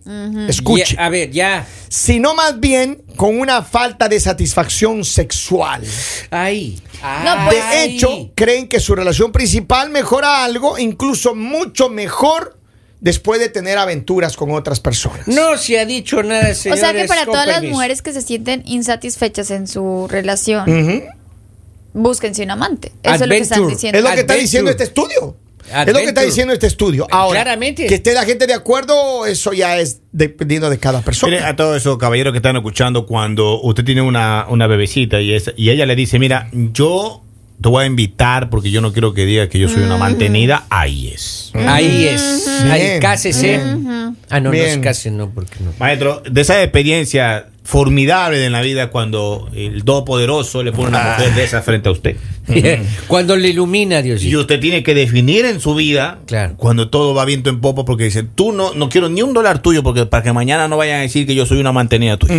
Escuche. 0.49 0.95
Ya, 0.95 1.05
a 1.05 1.09
ver, 1.09 1.29
ya. 1.31 1.65
Sino 1.87 2.33
más 2.33 2.59
bien 2.59 3.03
con 3.15 3.39
una 3.39 3.61
falta 3.61 4.09
de 4.09 4.19
satisfacción 4.19 5.05
sexual. 5.05 5.83
Ay. 6.31 6.81
No, 7.23 7.49
De 7.51 7.61
Ay. 7.61 7.95
hecho, 7.95 8.31
creen 8.35 8.67
que 8.67 8.79
su 8.79 8.95
relación 8.95 9.31
principal 9.31 9.91
mejora 9.91 10.43
algo, 10.43 10.77
incluso 10.79 11.35
mucho 11.35 11.89
mejor 11.89 12.57
después 12.99 13.39
de 13.39 13.49
tener 13.49 13.77
aventuras 13.77 14.35
con 14.35 14.49
otras 14.51 14.79
personas. 14.79 15.27
No 15.27 15.55
se 15.57 15.79
ha 15.79 15.85
dicho 15.85 16.23
nada, 16.23 16.49
O 16.49 16.55
señores. 16.55 16.81
sea 16.81 16.93
que 16.93 17.05
para 17.05 17.25
todas 17.25 17.45
las 17.45 17.61
mujeres 17.63 18.01
que 18.01 18.11
se 18.11 18.23
sienten 18.23 18.63
insatisfechas 18.65 19.51
en 19.51 19.67
su 19.67 20.07
relación, 20.09 20.67
Ujú. 20.67 21.03
búsquense 21.93 22.41
un 22.41 22.49
amante. 22.51 22.91
Eso 23.03 23.13
es 23.13 23.19
lo 23.21 23.27
que 23.27 23.37
están 23.37 23.67
diciendo. 23.67 23.97
Es 23.99 24.03
lo 24.03 24.11
que 24.11 24.19
está 24.21 24.33
diciendo 24.33 24.71
este 24.71 24.85
estudio. 24.85 25.37
Es 25.67 25.87
lo 25.87 25.99
que 25.99 26.05
está 26.05 26.21
diciendo 26.21 26.53
este 26.53 26.67
estudio. 26.67 27.07
Ahora, 27.11 27.41
Claramente. 27.41 27.87
que 27.87 27.95
esté 27.95 28.13
la 28.13 28.23
gente 28.23 28.47
de 28.47 28.53
acuerdo, 28.53 29.25
eso 29.25 29.53
ya 29.53 29.77
es 29.79 30.01
dependiendo 30.11 30.69
de 30.69 30.77
cada 30.77 31.01
persona. 31.01 31.31
Mire, 31.33 31.45
a 31.45 31.55
todos 31.55 31.77
esos 31.77 31.97
caballeros 31.97 32.31
que 32.33 32.37
están 32.37 32.55
escuchando, 32.55 33.05
cuando 33.05 33.61
usted 33.61 33.83
tiene 33.83 34.01
una, 34.01 34.45
una 34.49 34.67
bebecita 34.67 35.19
y, 35.21 35.33
es, 35.33 35.51
y 35.57 35.69
ella 35.71 35.85
le 35.85 35.95
dice, 35.95 36.19
mira, 36.19 36.49
yo 36.53 37.23
te 37.61 37.69
voy 37.69 37.83
a 37.83 37.87
invitar 37.87 38.49
porque 38.49 38.69
yo 38.69 38.81
no 38.81 38.91
quiero 38.93 39.13
que 39.13 39.25
diga 39.25 39.49
que 39.49 39.59
yo 39.59 39.69
soy 39.69 39.83
una 39.83 39.97
mantenida, 39.97 40.65
ahí 40.69 41.07
es. 41.07 41.51
Ahí 41.53 42.07
es. 42.07 42.47
Ahí 42.47 42.99
cásese. 42.99 43.57
bien. 43.57 44.15
Ah, 44.29 44.39
no, 44.39 44.45
no 44.45 44.51
Bien. 44.51 44.65
es 44.67 44.77
case, 44.79 45.11
no, 45.11 45.29
porque 45.29 45.55
no. 45.59 45.71
Maestro, 45.79 46.21
de 46.29 46.41
esa 46.41 46.61
experiencia 46.61 47.47
formidable 47.65 48.45
en 48.45 48.51
la 48.51 48.61
vida 48.61 48.91
cuando 48.91 49.49
el 49.55 49.83
Todopoderoso 49.83 50.61
le 50.63 50.71
pone 50.71 50.89
una 50.89 51.15
mujer 51.17 51.33
de 51.33 51.43
esa 51.43 51.63
frente 51.63 51.89
a 51.89 51.91
usted. 51.91 52.15
Cuando 53.07 53.35
le 53.35 53.49
ilumina, 53.49 54.03
Dios. 54.03 54.21
Y 54.21 54.35
usted 54.35 54.59
tiene 54.59 54.83
que 54.83 54.93
definir 54.93 55.45
en 55.45 55.59
su 55.59 55.73
vida 55.73 56.19
Claro. 56.27 56.53
cuando 56.57 56.89
todo 56.91 57.15
va 57.15 57.25
viento 57.25 57.49
en 57.49 57.59
popa 57.61 57.85
porque 57.85 58.03
dice, 58.03 58.21
tú 58.21 58.51
no, 58.51 58.75
no 58.75 58.87
quiero 58.87 59.09
ni 59.09 59.23
un 59.23 59.33
dólar 59.33 59.63
tuyo 59.63 59.81
porque 59.81 60.05
para 60.05 60.21
que 60.21 60.31
mañana 60.31 60.67
no 60.67 60.77
vayan 60.77 60.99
a 60.99 61.01
decir 61.01 61.25
que 61.25 61.33
yo 61.33 61.47
soy 61.47 61.57
una 61.57 61.71
mantenida 61.71 62.17
tuya. 62.17 62.35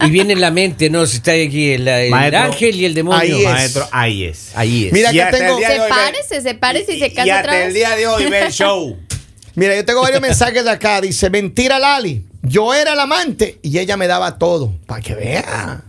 Y 0.00 0.10
viene 0.10 0.32
en 0.32 0.40
la 0.40 0.50
mente, 0.50 0.88
¿no? 0.88 1.04
Si 1.04 1.18
está 1.18 1.32
aquí 1.32 1.68
el, 1.72 1.86
el 1.86 2.10
Maestro, 2.10 2.40
ángel 2.40 2.76
y 2.76 2.84
el 2.86 2.94
demonio. 2.94 3.20
ahí 3.20 3.32
es. 3.32 3.44
Maestro, 3.44 3.88
ahí 3.92 4.24
es. 4.24 4.52
Ahí 4.54 4.86
es. 4.86 4.92
Mira, 4.94 5.10
Y 5.12 5.16
que 5.18 5.24
tengo- 5.36 5.58
Sepárese, 5.58 6.40
sepárese 6.40 6.94
y 6.94 6.98
se 6.98 7.12
casa 7.12 7.26
y 7.28 7.30
otra 7.30 7.52
vez. 7.52 7.66
el 7.68 7.74
día 7.74 7.94
de 7.94 8.06
hoy 8.06 8.24
ve 8.30 8.46
el 8.46 8.52
show. 8.52 8.96
Mira, 9.54 9.76
yo 9.76 9.84
tengo 9.84 10.00
varios 10.00 10.20
mensajes 10.22 10.64
de 10.64 10.70
acá. 10.70 11.02
Dice, 11.02 11.28
mentira 11.28 11.78
Lali. 11.78 12.24
Yo 12.48 12.74
era 12.74 12.92
el 12.94 13.00
amante 13.00 13.58
y 13.62 13.78
ella 13.78 13.96
me 13.96 14.06
daba 14.06 14.38
todo. 14.38 14.72
Para 14.86 15.00
que 15.00 15.14
vea. 15.14 15.82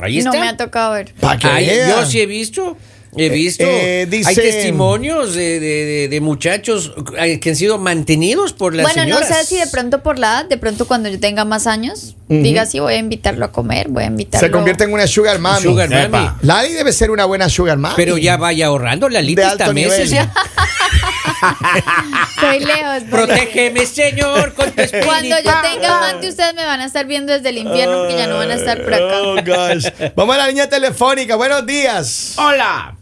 Ahí 0.00 0.22
no 0.22 0.30
está. 0.30 0.40
me 0.42 0.48
ha 0.48 0.56
tocado 0.56 0.92
ver. 0.92 1.12
Para 1.20 1.38
que 1.38 1.46
Ay, 1.46 1.66
vea. 1.66 1.88
yo 1.88 2.06
sí 2.06 2.20
he 2.20 2.26
visto. 2.26 2.76
He 3.16 3.28
visto. 3.28 3.64
eh, 3.66 4.06
dice- 4.08 4.28
Hay 4.28 4.36
testimonios 4.36 5.34
de, 5.34 5.58
de- 5.58 5.84
de- 5.84 6.08
de 6.08 6.20
muchachos 6.20 6.92
eh, 7.18 7.40
que 7.40 7.50
han 7.50 7.56
sido 7.56 7.76
mantenidos 7.76 8.52
por 8.52 8.72
las 8.72 8.84
Bueno, 8.84 9.02
señoras. 9.02 9.28
no 9.28 9.34
sé 9.36 9.44
si 9.46 9.56
de 9.56 9.66
pronto 9.66 10.00
por 10.00 10.16
la 10.20 10.28
edad, 10.28 10.44
de 10.44 10.56
pronto 10.58 10.86
cuando 10.86 11.08
yo 11.08 11.18
tenga 11.18 11.44
más 11.44 11.66
años, 11.66 12.14
diga 12.28 12.66
si 12.66 12.78
voy 12.78 12.94
a 12.94 12.98
invitarlo 12.98 13.44
a 13.44 13.50
comer, 13.50 13.88
voy 13.88 14.04
a 14.04 14.06
invitarlo. 14.06 14.46
Se 14.46 14.52
convierte 14.52 14.84
en 14.84 14.92
una 14.92 15.08
sugar 15.08 15.40
mami. 15.40 15.60
Sugar 15.60 16.08
mami. 16.08 16.30
Lali 16.42 16.72
debe 16.72 16.92
ser 16.92 17.10
una 17.10 17.24
buena 17.24 17.48
sugar 17.48 17.78
mami. 17.78 17.94
Pero 17.96 18.16
ya 18.16 18.36
vaya 18.36 18.66
ahorrando 18.66 19.08
la 19.08 19.20
lista 19.22 19.72
meses. 19.72 20.12
Estoy 22.36 22.60
lejos. 22.60 23.02
porque 23.10 23.26
Protégeme, 23.26 23.86
Señor, 23.86 24.54
con 24.54 24.70
tu 24.70 24.80
espíritu. 24.82 25.06
Cuando 25.08 25.36
yo 25.36 25.52
tenga 25.62 25.98
amante, 25.98 26.28
ustedes 26.28 26.54
me 26.54 26.64
van 26.64 26.80
a 26.80 26.84
estar 26.86 27.06
viendo 27.06 27.32
desde 27.32 27.48
el 27.50 27.58
infierno 27.58 27.98
porque 27.98 28.16
ya 28.16 28.26
no 28.26 28.36
van 28.36 28.50
a 28.50 28.54
estar 28.54 28.82
por 28.82 28.94
acá. 28.94 29.20
Oh, 29.22 29.34
gosh. 29.36 29.86
Vamos 30.16 30.34
a 30.34 30.38
la 30.38 30.46
línea 30.48 30.68
telefónica. 30.68 31.36
Buenos 31.36 31.66
días. 31.66 32.34
Hola. 32.38 32.96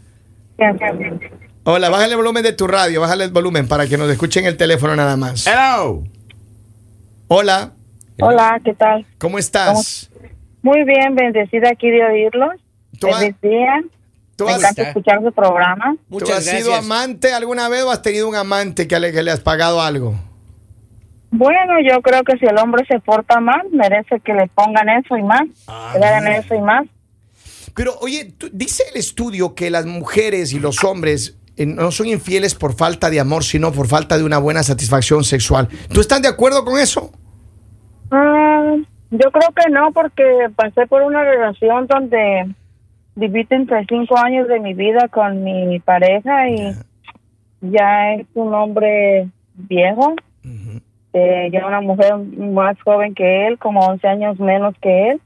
Hola, 1.63 1.89
bájale 1.89 2.11
el 2.11 2.17
volumen 2.17 2.43
de 2.43 2.53
tu 2.53 2.67
radio, 2.67 3.01
bájale 3.01 3.25
el 3.25 3.31
volumen 3.31 3.67
para 3.67 3.87
que 3.87 3.97
nos 3.97 4.09
escuchen 4.09 4.45
el 4.45 4.57
teléfono 4.57 4.95
nada 4.95 5.15
más. 5.17 5.45
Hello. 5.47 6.03
Hola, 7.27 7.73
Hola, 8.21 8.59
¿qué 8.65 8.73
tal? 8.73 9.05
¿cómo 9.19 9.37
estás? 9.37 10.09
Muy 10.61 10.83
bien, 10.83 11.15
bendecida 11.15 11.69
aquí 11.69 11.89
de 11.89 12.03
oírlos. 12.03 12.53
¿Tú 12.99 13.07
has- 13.07 13.19
Feliz 13.19 13.35
día. 13.41 13.81
¿Tú 14.39 14.45
Me 14.45 14.51
has, 14.53 14.59
encanta 14.59 14.81
escuchar 14.83 15.21
su 15.23 15.31
programa. 15.31 15.95
tú 16.09 16.17
has 16.17 16.23
gracias. 16.29 16.57
sido 16.63 16.73
amante 16.73 17.31
alguna 17.33 17.69
vez 17.69 17.83
o 17.83 17.91
has 17.91 18.01
tenido 18.01 18.27
un 18.27 18.35
amante 18.35 18.87
que 18.87 18.99
le, 18.99 19.11
que 19.11 19.21
le 19.21 19.29
has 19.31 19.41
pagado 19.41 19.81
algo? 19.81 20.15
Bueno, 21.31 21.73
yo 21.87 22.01
creo 22.01 22.23
que 22.23 22.37
si 22.37 22.45
el 22.45 22.57
hombre 22.57 22.83
se 22.87 22.99
porta 22.99 23.39
mal, 23.39 23.61
merece 23.71 24.19
que 24.21 24.33
le 24.33 24.47
pongan 24.47 24.89
eso 24.89 25.15
y 25.15 25.21
más, 25.23 25.43
Ah, 25.67 25.91
que 25.93 25.99
le 25.99 26.05
hagan 26.05 26.27
eso 26.27 26.55
y 26.55 26.61
más. 26.61 26.85
Pero 27.75 27.93
oye, 28.01 28.33
tú- 28.37 28.49
dice 28.51 28.83
el 28.91 28.97
estudio 28.99 29.53
que 29.53 29.69
las 29.69 29.85
mujeres 29.85 30.53
y 30.53 30.59
los 30.59 30.83
hombres 30.83 31.37
eh, 31.55 31.65
no 31.67 31.91
son 31.91 32.07
infieles 32.07 32.55
por 32.55 32.73
falta 32.75 33.09
de 33.11 33.19
amor, 33.19 33.43
sino 33.43 33.71
por 33.71 33.87
falta 33.87 34.17
de 34.17 34.23
una 34.23 34.37
buena 34.39 34.63
satisfacción 34.63 35.23
sexual. 35.23 35.67
¿Tú 35.93 36.01
estás 36.01 36.21
de 36.21 36.29
acuerdo 36.29 36.65
con 36.65 36.79
eso? 36.79 37.11
Ah, 38.11 38.75
yo 39.11 39.31
creo 39.31 39.49
que 39.55 39.69
no, 39.71 39.91
porque 39.91 40.23
pasé 40.55 40.87
por 40.87 41.01
una 41.03 41.23
relación 41.23 41.85
donde 41.87 42.55
viví 43.19 43.45
35 43.45 44.17
años 44.17 44.47
de 44.47 44.59
mi 44.59 44.73
vida 44.73 45.07
con 45.09 45.43
mi 45.43 45.79
pareja 45.79 46.49
y 46.49 46.73
ya. 47.61 48.13
es 48.13 48.25
un 48.33 48.53
hombre 48.53 49.27
viejo, 49.53 50.15
eh, 51.13 51.49
ya 51.51 51.67
una 51.67 51.81
mujer 51.81 52.15
más 52.17 52.81
joven 52.81 53.13
que 53.13 53.47
él, 53.47 53.59
como 53.59 53.81
11 53.81 54.07
años 54.07 54.39
menos 54.39 54.73
que 54.81 55.09
él. 55.09 55.21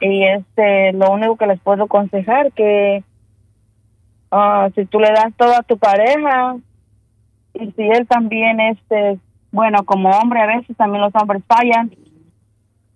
Y 0.00 0.24
este, 0.24 0.92
lo 0.92 1.12
único 1.12 1.36
que 1.36 1.46
les 1.46 1.60
puedo 1.60 1.84
aconsejar 1.84 2.52
que 2.52 3.04
ah, 4.32 4.68
si 4.74 4.84
tú 4.86 4.98
le 4.98 5.12
das 5.12 5.32
todo 5.36 5.56
a 5.56 5.62
tu 5.62 5.78
pareja 5.78 6.56
y 7.54 7.70
si 7.70 7.82
él 7.82 8.06
también 8.08 8.58
este 8.58 9.18
bueno 9.52 9.84
como 9.84 10.10
hombre 10.10 10.40
a 10.40 10.46
veces 10.46 10.76
también 10.76 11.02
los 11.02 11.14
hombres 11.14 11.44
fallan 11.46 11.92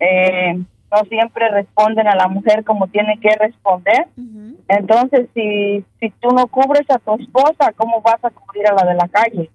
eh, 0.00 0.60
no 0.90 1.04
siempre 1.08 1.48
responden 1.50 2.06
a 2.08 2.16
la 2.16 2.28
mujer 2.28 2.64
como 2.64 2.88
tiene 2.88 3.18
que 3.20 3.34
responder. 3.36 4.06
Entonces, 4.68 5.28
si, 5.34 5.84
si 6.00 6.10
tú 6.20 6.28
no 6.30 6.46
cubres 6.46 6.88
a 6.90 6.98
tu 6.98 7.14
esposa, 7.20 7.72
¿cómo 7.76 8.00
vas 8.02 8.22
a 8.22 8.30
cubrir 8.30 8.66
a 8.66 8.74
la 8.74 8.90
de 8.90 8.94
la 8.94 9.08
calle? 9.08 9.50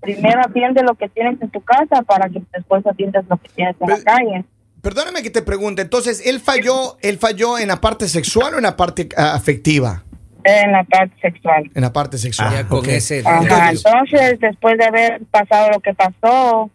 Primero 0.00 0.40
atiende 0.40 0.82
lo 0.82 0.94
que 0.94 1.08
tienes 1.08 1.40
en 1.40 1.50
tu 1.50 1.60
casa 1.60 2.02
para 2.02 2.28
que 2.28 2.42
después 2.52 2.86
atiendas 2.86 3.24
lo 3.28 3.36
que 3.36 3.48
tienes 3.50 3.76
en 3.80 3.88
la 3.88 4.02
calle. 4.02 4.44
Perdóname 4.82 5.22
que 5.22 5.30
te 5.30 5.42
pregunte, 5.42 5.82
entonces, 5.82 6.26
¿él 6.26 6.40
falló, 6.40 6.98
él 7.00 7.16
falló 7.16 7.58
en 7.58 7.68
la 7.68 7.80
parte 7.80 8.06
sexual 8.06 8.54
o 8.54 8.56
en 8.58 8.64
la 8.64 8.76
parte 8.76 9.08
ah, 9.16 9.32
afectiva? 9.34 10.04
En 10.44 10.72
la 10.72 10.84
parte 10.84 11.14
sexual. 11.22 11.70
En 11.74 11.80
la 11.80 11.92
parte 11.92 12.18
sexual. 12.18 12.52
Ya 12.52 12.68
con 12.68 12.80
ok. 12.80 12.88
ese 12.88 13.20
Ajá, 13.24 13.40
Entonces- 13.70 13.84
entonces, 13.86 14.40
después 14.40 14.76
de 14.76 14.84
haber 14.84 15.22
pasado 15.30 15.70
lo 15.70 15.80
que 15.80 15.94
pasó, 15.94 16.70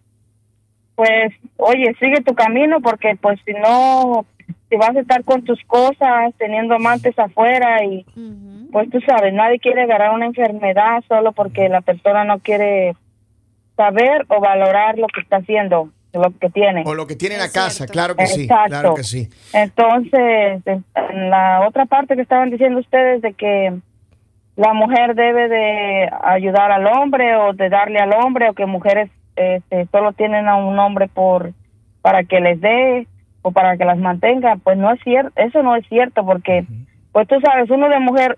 pues, 0.99 1.31
oye, 1.55 1.95
sigue 1.97 2.19
tu 2.25 2.35
camino 2.35 2.81
porque, 2.81 3.15
pues, 3.21 3.39
si 3.45 3.53
no, 3.53 4.25
si 4.69 4.75
vas 4.75 4.93
a 4.97 4.99
estar 4.99 5.23
con 5.23 5.45
tus 5.45 5.57
cosas, 5.63 6.33
teniendo 6.37 6.75
amantes 6.75 7.17
afuera 7.17 7.85
y, 7.85 8.05
pues, 8.69 8.89
tú 8.89 8.99
sabes, 9.07 9.33
nadie 9.33 9.59
quiere 9.59 9.83
agarrar 9.83 10.13
una 10.13 10.25
enfermedad 10.25 11.01
solo 11.07 11.31
porque 11.31 11.69
la 11.69 11.79
persona 11.79 12.25
no 12.25 12.39
quiere 12.39 12.97
saber 13.77 14.25
o 14.27 14.41
valorar 14.41 14.97
lo 14.97 15.07
que 15.07 15.21
está 15.21 15.37
haciendo, 15.37 15.87
lo 16.11 16.37
que 16.37 16.49
tiene. 16.49 16.83
O 16.85 16.93
lo 16.95 17.07
que 17.07 17.15
tiene 17.15 17.35
en 17.35 17.39
la 17.39 17.45
Es 17.47 17.53
casa, 17.53 17.69
cierto. 17.71 17.93
claro 17.93 18.15
que 18.17 18.27
sí, 18.27 18.41
Exacto. 18.43 18.69
claro 18.69 18.95
que 18.95 19.03
sí. 19.03 19.29
Entonces, 19.53 20.61
en 20.65 20.83
en 20.95 21.29
la 21.29 21.65
otra 21.65 21.85
parte 21.85 22.17
que 22.17 22.23
estaban 22.23 22.49
diciendo 22.49 22.81
ustedes 22.81 23.21
de 23.21 23.33
que 23.35 23.73
la 24.57 24.73
mujer 24.73 25.15
debe 25.15 25.47
de 25.47 26.09
ayudar 26.23 26.73
al 26.73 26.85
hombre 26.87 27.37
o 27.37 27.53
de 27.53 27.69
darle 27.69 27.99
al 27.99 28.11
hombre 28.13 28.49
o 28.49 28.53
que 28.53 28.65
mujeres 28.65 29.09
este, 29.39 29.87
solo 29.87 30.11
tienen 30.13 30.47
a 30.47 30.57
un 30.57 30.77
hombre 30.79 31.07
por 31.07 31.53
para 32.01 32.23
que 32.23 32.39
les 32.39 32.59
dé 32.59 33.07
o 33.41 33.51
para 33.51 33.77
que 33.77 33.85
las 33.85 33.97
mantenga, 33.97 34.57
pues 34.57 34.77
no 34.77 34.91
es 34.91 34.99
cierto, 35.01 35.31
eso 35.35 35.63
no 35.63 35.75
es 35.75 35.87
cierto 35.87 36.25
porque 36.25 36.65
pues 37.11 37.27
tú 37.27 37.35
sabes, 37.41 37.69
uno 37.69 37.87
de 37.89 37.99
mujer 37.99 38.35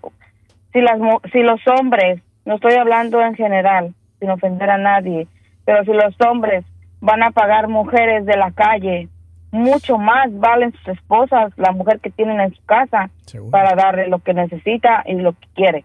si 0.72 0.80
las 0.80 0.98
si 1.32 1.42
los 1.42 1.60
hombres, 1.66 2.20
no 2.44 2.54
estoy 2.54 2.74
hablando 2.74 3.20
en 3.20 3.34
general, 3.34 3.94
sin 4.20 4.30
ofender 4.30 4.70
a 4.70 4.78
nadie, 4.78 5.26
pero 5.64 5.84
si 5.84 5.92
los 5.92 6.14
hombres 6.26 6.64
van 7.00 7.22
a 7.22 7.32
pagar 7.32 7.68
mujeres 7.68 8.24
de 8.24 8.36
la 8.36 8.52
calle, 8.52 9.08
mucho 9.50 9.98
más 9.98 10.28
valen 10.38 10.72
sus 10.72 10.88
esposas, 10.88 11.52
la 11.56 11.72
mujer 11.72 12.00
que 12.00 12.10
tienen 12.10 12.40
en 12.40 12.54
su 12.54 12.64
casa, 12.64 13.10
Seguro. 13.26 13.50
para 13.50 13.74
darle 13.74 14.06
lo 14.08 14.20
que 14.20 14.34
necesita 14.34 15.02
y 15.04 15.14
lo 15.14 15.32
que 15.32 15.46
quiere. 15.54 15.84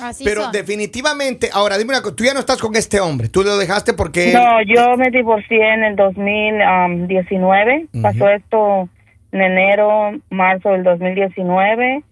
Así 0.00 0.24
Pero 0.24 0.42
son. 0.44 0.52
definitivamente, 0.52 1.50
ahora 1.52 1.76
dime 1.78 1.90
una 1.90 2.02
cosa, 2.02 2.16
tú 2.16 2.24
ya 2.24 2.32
no 2.34 2.40
estás 2.40 2.58
con 2.58 2.74
este 2.76 3.00
hombre, 3.00 3.28
tú 3.28 3.42
lo 3.42 3.56
dejaste 3.58 3.92
porque... 3.92 4.32
No, 4.32 4.62
yo 4.62 4.96
me 4.96 5.10
divorcié 5.10 5.74
en 5.74 5.84
el 5.84 5.96
2019, 5.96 7.86
pasó 8.02 8.28
esto 8.28 8.88
en 9.32 9.40
enero, 9.40 10.12
marzo 10.30 10.70
del 10.70 10.82
2019, 10.84 12.02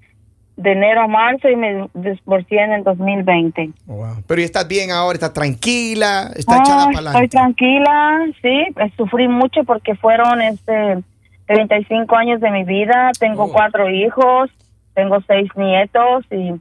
de 0.56 0.72
enero 0.72 1.02
a 1.02 1.06
marzo 1.06 1.48
y 1.48 1.56
me 1.56 1.88
divorcié 1.94 2.62
en 2.62 2.72
el 2.72 2.84
2020. 2.84 3.70
Oh, 3.88 3.94
wow. 3.94 4.16
Pero 4.26 4.40
ya 4.40 4.44
estás 4.44 4.68
bien 4.68 4.90
ahora, 4.90 5.14
estás 5.14 5.32
tranquila, 5.32 6.30
está 6.36 6.56
Ah, 6.56 6.62
echada 6.62 6.84
para 6.86 6.88
estoy 6.98 7.06
adelante. 7.06 7.28
tranquila, 7.28 8.18
sí, 8.42 8.66
sufrí 8.96 9.28
mucho 9.28 9.64
porque 9.64 9.94
fueron 9.94 10.42
este 10.42 10.98
35 11.46 12.14
años 12.16 12.40
de 12.40 12.50
mi 12.50 12.64
vida, 12.64 13.10
tengo 13.18 13.44
Oh. 13.44 13.52
cuatro 13.52 13.88
hijos, 13.90 14.50
tengo 14.94 15.18
seis 15.26 15.48
nietos 15.56 16.24
y 16.30 16.52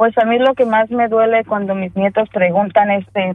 pues 0.00 0.16
a 0.16 0.24
mí 0.24 0.38
lo 0.38 0.54
que 0.54 0.64
más 0.64 0.90
me 0.90 1.08
duele 1.08 1.44
cuando 1.44 1.74
mis 1.74 1.94
nietos 1.94 2.26
preguntan 2.30 2.90
este 2.90 3.34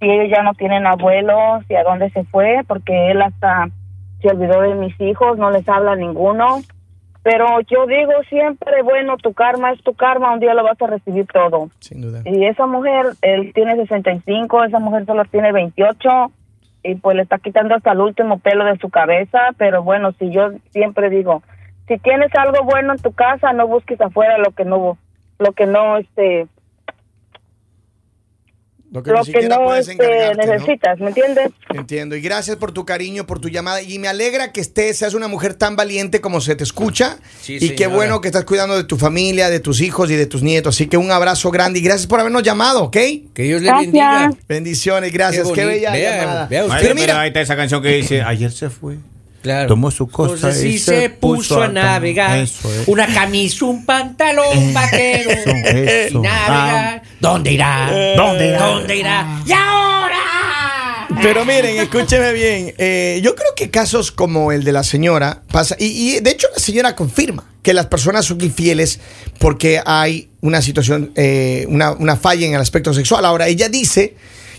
si 0.00 0.10
ellos 0.10 0.28
ya 0.28 0.42
no 0.42 0.54
tienen 0.54 0.84
abuelos 0.84 1.62
y 1.68 1.76
a 1.76 1.84
dónde 1.84 2.10
se 2.10 2.24
fue, 2.24 2.62
porque 2.66 3.12
él 3.12 3.22
hasta 3.22 3.68
se 4.20 4.28
olvidó 4.28 4.60
de 4.60 4.74
mis 4.74 5.00
hijos, 5.00 5.38
no 5.38 5.52
les 5.52 5.68
habla 5.68 5.92
a 5.92 5.94
ninguno. 5.94 6.62
Pero 7.22 7.60
yo 7.60 7.86
digo 7.86 8.10
siempre, 8.28 8.82
bueno, 8.82 9.18
tu 9.18 9.34
karma 9.34 9.70
es 9.70 9.80
tu 9.84 9.94
karma, 9.94 10.32
un 10.32 10.40
día 10.40 10.52
lo 10.54 10.64
vas 10.64 10.82
a 10.82 10.88
recibir 10.88 11.28
todo. 11.28 11.68
Sin 11.78 12.00
duda. 12.00 12.22
Y 12.24 12.44
esa 12.44 12.66
mujer, 12.66 13.06
él 13.22 13.52
tiene 13.54 13.76
65, 13.76 14.64
esa 14.64 14.80
mujer 14.80 15.06
solo 15.06 15.24
tiene 15.26 15.52
28 15.52 16.08
y 16.82 16.96
pues 16.96 17.14
le 17.14 17.22
está 17.22 17.38
quitando 17.38 17.76
hasta 17.76 17.92
el 17.92 18.00
último 18.00 18.40
pelo 18.40 18.64
de 18.64 18.78
su 18.78 18.90
cabeza, 18.90 19.50
pero 19.58 19.84
bueno, 19.84 20.10
si 20.18 20.32
yo 20.32 20.50
siempre 20.70 21.08
digo, 21.08 21.44
si 21.86 21.98
tienes 21.98 22.34
algo 22.34 22.64
bueno 22.64 22.94
en 22.94 22.98
tu 22.98 23.12
casa, 23.12 23.52
no 23.52 23.68
busques 23.68 24.00
afuera 24.00 24.38
lo 24.38 24.50
que 24.50 24.64
no 24.64 24.98
lo 25.40 25.52
que 25.52 25.66
no 25.66 25.96
este 25.96 26.46
Lo 28.92 29.02
que 29.02 29.10
lo 29.12 29.24
que 29.24 29.48
no 29.48 29.74
este, 29.74 30.34
necesitas, 30.34 30.98
¿me 30.98 31.08
entiendes? 31.08 31.50
Entiendo. 31.72 32.16
Y 32.16 32.20
gracias 32.20 32.56
por 32.56 32.72
tu 32.72 32.84
cariño, 32.84 33.24
por 33.24 33.38
tu 33.40 33.48
llamada. 33.48 33.80
Y 33.82 33.98
me 34.00 34.08
alegra 34.08 34.52
que 34.52 34.60
estés, 34.60 34.98
seas 34.98 35.14
una 35.14 35.28
mujer 35.28 35.54
tan 35.54 35.76
valiente 35.76 36.20
como 36.20 36.40
se 36.40 36.56
te 36.56 36.64
escucha. 36.64 37.18
Sí, 37.40 37.58
y 37.60 37.70
qué 37.76 37.86
bueno 37.86 38.20
que 38.20 38.28
estás 38.28 38.44
cuidando 38.44 38.76
de 38.76 38.84
tu 38.84 38.96
familia, 38.96 39.48
de 39.48 39.60
tus 39.60 39.80
hijos 39.80 40.10
y 40.10 40.16
de 40.16 40.26
tus 40.26 40.42
nietos. 40.42 40.74
Así 40.74 40.88
que 40.88 40.96
un 40.96 41.10
abrazo 41.12 41.50
grande 41.52 41.78
y 41.78 41.82
gracias 41.82 42.06
por 42.08 42.18
habernos 42.20 42.42
llamado, 42.42 42.82
¿ok? 42.84 42.96
Que 43.32 43.42
Dios 43.44 43.62
le 43.62 43.72
bendiga. 43.72 44.30
Bendiciones, 44.48 45.12
gracias. 45.12 45.46
Qué, 45.48 45.54
Qué 45.54 45.64
bella 45.64 45.92
Vea, 45.92 46.20
llamada. 46.20 46.46
vea 46.48 46.64
usted. 46.64 46.80
Pero 46.82 46.94
mira, 46.96 47.20
ahí 47.20 47.28
está 47.28 47.40
esa 47.40 47.56
canción 47.56 47.80
que 47.80 47.94
dice, 47.94 48.22
ayer 48.22 48.50
se 48.50 48.68
fue. 48.70 48.98
Claro. 49.42 49.68
Tomó 49.68 49.90
su 49.90 50.06
cosa 50.08 50.34
Entonces, 50.34 50.64
y 50.64 50.72
sí 50.72 50.78
se 50.78 51.00
se 51.00 51.10
puso 51.10 51.54
a 51.54 51.58
puso 51.58 51.62
a 51.62 51.68
navegar. 51.68 52.38
Eso. 52.38 52.68
Una 52.86 53.06
camisa, 53.06 53.64
un 53.64 53.86
pantalón 53.86 54.74
vaquero. 54.74 55.30
eso. 55.30 55.50
Y 55.50 56.14
navegar. 56.20 57.02
¿Dónde 57.20 57.52
irá? 57.52 57.90
¿Dónde 58.16 58.48
irá? 58.48 58.58
¿Dónde 58.66 58.96
irá? 58.96 59.42
¡Y 59.46 59.52
ahora! 59.52 60.16
Pero 61.22 61.44
miren, 61.44 61.78
escúcheme 61.78 62.32
bien. 62.32 62.74
eh, 62.78 63.20
yo 63.22 63.34
creo 63.34 63.48
que 63.56 63.70
casos 63.70 64.10
como 64.10 64.52
el 64.52 64.64
de 64.64 64.72
la 64.72 64.82
señora 64.84 65.42
pasa. 65.50 65.76
Y, 65.78 65.86
y, 66.16 66.20
de 66.20 66.30
hecho, 66.30 66.46
la 66.54 66.60
señora 66.60 66.94
confirma 66.96 67.44
que 67.62 67.74
las 67.74 67.86
personas 67.86 68.24
son 68.26 68.40
infieles 68.40 69.00
porque 69.38 69.82
hay 69.84 70.30
una 70.40 70.62
situación, 70.62 71.12
eh, 71.16 71.66
una, 71.68 71.92
una 71.92 72.16
falla 72.16 72.46
en 72.46 72.54
el 72.54 72.60
aspecto 72.60 72.94
sexual. 72.94 73.24
Ahora, 73.24 73.48
ella 73.48 73.68
dice 73.68 74.16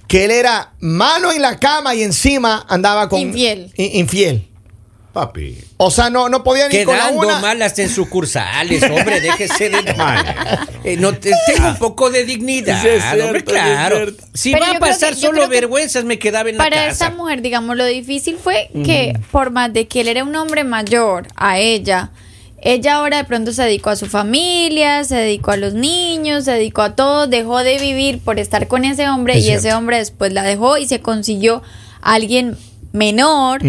que 0.08 0.26
él 0.26 0.32
era 0.32 0.74
malo 0.82 1.32
en 1.32 1.42
la 1.42 1.58
cama 1.58 1.96
y 1.96 2.04
encima 2.04 2.66
andaba 2.70 3.10
con. 3.10 3.20
Infiel. 3.20 3.72
infiel. 3.78 4.48
Papi. 5.14 5.58
O 5.78 5.92
sea, 5.92 6.10
no, 6.10 6.30
no 6.30 6.42
podía 6.44 6.70
ni 6.70 6.84
con 6.86 6.96
la 6.96 7.08
Quedando 7.10 7.28
una. 7.28 7.40
malas 7.40 7.78
en 7.80 7.90
sucursales, 7.90 8.82
hombre, 8.84 9.20
déjese 9.20 9.70
de 9.70 9.94
Mal. 9.98 10.26
Eh, 10.86 10.96
no 10.98 11.14
te- 11.14 11.34
tengo 11.48 11.68
un 11.68 11.78
poco 11.78 12.10
de 12.10 12.24
dignidad, 12.26 12.82
Sí, 12.82 12.88
es 12.88 13.04
cierto, 13.04 13.26
hombre, 13.26 13.40
sí, 13.42 13.46
claro. 13.46 13.96
es 13.98 14.04
cierto. 14.06 14.24
Si 14.34 14.52
Pero 14.54 14.66
va 14.68 14.72
a 14.72 14.80
pasar 14.80 15.10
que- 15.16 15.20
solo 15.20 15.48
vergüenzas, 15.50 16.06
me 16.06 16.18
quedaba 16.18 16.50
en 16.50 16.58
la 16.58 16.64
Para 16.64 16.78
casa. 16.88 17.08
esa 17.08 17.10
mujer, 17.16 17.42
digamos, 17.42 17.76
lo 17.76 17.86
difícil 17.86 18.38
fue 18.42 18.70
que 18.86 19.12
por 19.32 19.52
más 19.52 19.74
de 19.74 19.88
que 19.88 20.00
él 20.02 20.08
era 20.08 20.24
un 20.24 20.34
hombre 20.36 20.64
mayor 20.64 21.28
a 21.36 21.60
ella, 21.60 22.12
ella 22.62 22.96
ahora 22.96 23.18
de 23.18 23.24
pronto 23.26 23.52
se 23.52 23.64
dedicó 23.64 23.90
a 23.90 23.96
su 23.98 24.06
familia, 24.06 25.04
se 25.04 25.16
dedicó 25.16 25.52
a 25.52 25.58
los 25.58 25.74
niños, 25.74 26.46
se 26.46 26.52
dedicó 26.52 26.84
a 26.84 26.96
todo, 26.96 27.28
dejó 27.28 27.60
de 27.64 27.80
vivir 27.80 28.20
por 28.20 28.40
estar 28.40 28.68
con 28.68 28.86
ese 28.86 29.10
hombre 29.10 29.40
Es 29.40 29.44
y 29.46 29.50
ese 29.52 29.74
hombre 29.74 29.98
después 29.98 30.32
la 30.32 30.44
dejó 30.44 30.78
y 30.78 30.88
se 30.88 31.02
consiguió 31.02 31.64
a 32.02 32.14
alguien 32.14 32.56
menor. 32.94 33.62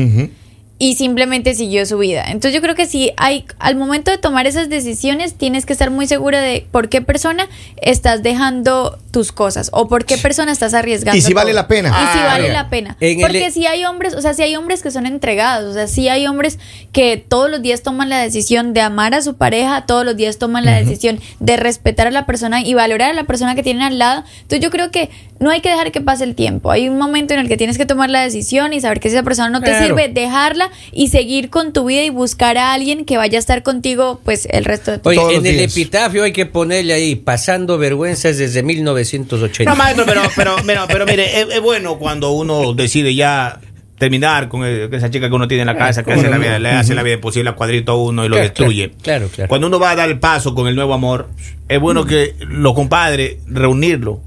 Y 0.85 0.97
simplemente 0.97 1.55
siguió 1.55 1.87
su 1.87 1.97
vida. 1.99 2.25
Entonces 2.27 2.55
yo 2.55 2.61
creo 2.61 2.75
que 2.75 2.87
si 2.87 3.13
hay 3.17 3.45
al 3.61 3.77
momento 3.77 4.11
de 4.11 4.19
tomar 4.19 4.49
esas 4.49 4.69
decisiones 4.69 5.35
tienes 5.35 5.65
que 5.65 5.73
estar 5.73 5.93
muy 5.93 6.09
segura 6.09 6.41
de 6.41 6.67
por 6.73 6.89
qué 6.89 7.01
persona 7.01 7.47
estás 7.77 8.25
dejando 8.25 8.99
tus 9.13 9.31
cosas 9.31 9.71
o 9.73 9.87
por 9.87 10.05
qué 10.07 10.19
persona 10.19 10.51
estás 10.51 10.75
arriesgando. 10.75 11.17
Y 11.17 11.21
si 11.21 11.35
vale 11.35 11.53
la 11.53 11.69
pena. 11.69 11.91
Y 11.91 12.13
si 12.13 12.19
Ah, 12.19 12.25
vale 12.27 12.43
bien. 12.45 12.53
la 12.55 12.69
pena. 12.69 12.97
En 12.99 13.21
el- 13.21 13.27
Porque 13.27 13.53
si 13.53 13.65
hay 13.67 13.85
hombres, 13.85 14.15
o 14.15 14.21
sea, 14.21 14.35
si 14.35 14.43
hay 14.43 14.57
hombres 14.57 14.83
que 14.83 14.91
son 14.91 15.07
entregados, 15.07 15.71
o 15.71 15.75
sea, 15.75 15.87
si 15.87 16.09
hay 16.09 16.27
hombres 16.27 16.59
que 16.91 17.17
todos 17.17 17.49
los 17.49 17.63
días 17.63 17.83
toman 17.83 18.09
la 18.09 18.19
decisión 18.19 18.75
de 18.75 18.81
amar 18.81 19.15
a 19.15 19.23
su 19.23 19.37
pareja, 19.37 19.87
todos 19.87 20.05
los 20.05 20.17
días 20.17 20.39
toman 20.39 20.65
la 20.65 20.73
decisión 20.73 21.21
de 21.39 21.57
respetar 21.59 22.09
a 22.09 22.11
la 22.11 22.27
persona 22.27 22.61
y 22.61 22.75
valorar 22.75 23.11
a 23.11 23.15
la 23.15 23.23
persona 23.23 23.55
que 23.55 23.63
tienen 23.63 23.85
al 23.85 23.99
lado. 24.01 24.25
Entonces 24.41 24.59
yo 24.61 24.71
creo 24.71 24.91
que 24.91 25.11
no 25.43 25.51
hay 25.51 25.61
que 25.61 25.69
dejar 25.69 25.93
que 25.93 26.01
pase 26.01 26.25
el 26.25 26.35
tiempo. 26.35 26.71
Hay 26.71 26.89
un 26.89 26.97
momento 26.99 27.35
en 27.35 27.41
el 27.41 27.49
que 27.49 27.57
tienes 27.57 27.77
que 27.77 27.85
tomar 27.87 28.09
la 28.11 28.23
decisión 28.23 28.73
y 28.73 28.81
saber 28.81 29.01
que 29.01 29.11
si 29.11 29.17
esa 29.17 29.23
persona 29.25 29.51
no 29.51 29.61
te 29.61 29.67
Claro. 29.67 29.87
sirve, 29.87 30.09
dejarla 30.09 30.71
y 30.93 31.09
seguir 31.09 31.51
con 31.51 31.73
tu 31.73 31.85
vida 31.85 32.03
y 32.05 32.11
buscar 32.11 32.57
a 32.59 32.73
alguien 32.73 33.05
que 33.05 33.17
vaya 33.17 33.39
a 33.39 33.41
estar 33.41 33.63
contigo 33.63 34.21
pues 34.25 34.47
el 34.51 34.65
resto 34.65 34.93
de 34.93 34.99
tu 34.99 35.09
Oye, 35.09 35.19
Todos 35.19 35.35
en 35.35 35.47
el 35.47 35.57
días. 35.59 35.73
epitafio 35.73 36.23
hay 36.25 36.33
que 36.33 36.47
ponerle 36.47 36.93
ahí, 36.95 37.17
pasando 37.17 37.77
vergüenzas 37.79 38.39
desde 38.39 38.63
1980. 38.63 39.71
No, 39.71 39.77
maestro, 39.77 40.05
pero, 40.07 40.23
pero, 40.37 40.57
pero, 40.67 40.85
pero 40.89 41.07
mire, 41.07 41.41
es, 41.41 41.47
es 41.55 41.61
bueno 41.61 41.99
cuando 41.99 42.31
uno 42.33 42.73
decide 42.75 43.15
ya 43.15 43.61
terminar 43.99 44.49
con 44.49 44.65
el- 44.65 44.93
esa 44.93 45.11
chica 45.11 45.29
que 45.29 45.35
uno 45.35 45.47
tiene 45.47 45.63
en 45.63 45.67
la 45.69 45.77
casa, 45.77 46.03
que 46.03 46.13
hace 46.13 46.29
la 46.29 46.39
vida, 46.39 46.59
le 46.59 46.71
hace 46.71 46.95
la 46.95 47.03
vida 47.05 47.15
imposible 47.15 47.51
a 47.51 47.53
cuadrito 47.55 47.93
a 47.93 47.97
uno 47.97 48.25
y 48.25 48.29
lo 48.29 48.35
Claro, 48.35 48.49
destruye. 48.49 48.91
claro, 49.03 49.29
claro. 49.29 49.49
Cuando 49.49 49.69
uno 49.69 49.79
va 49.79 49.91
a 49.93 49.97
dar 49.97 50.09
el 50.09 50.19
paso 50.19 50.55
con 50.55 50.67
el 50.67 50.75
nuevo 50.75 50.93
amor, 50.95 51.29
es 51.69 51.79
bueno 51.81 52.05
que 52.05 52.35
los 52.41 52.75
compadres 52.75 53.37
reunirlo 53.47 54.21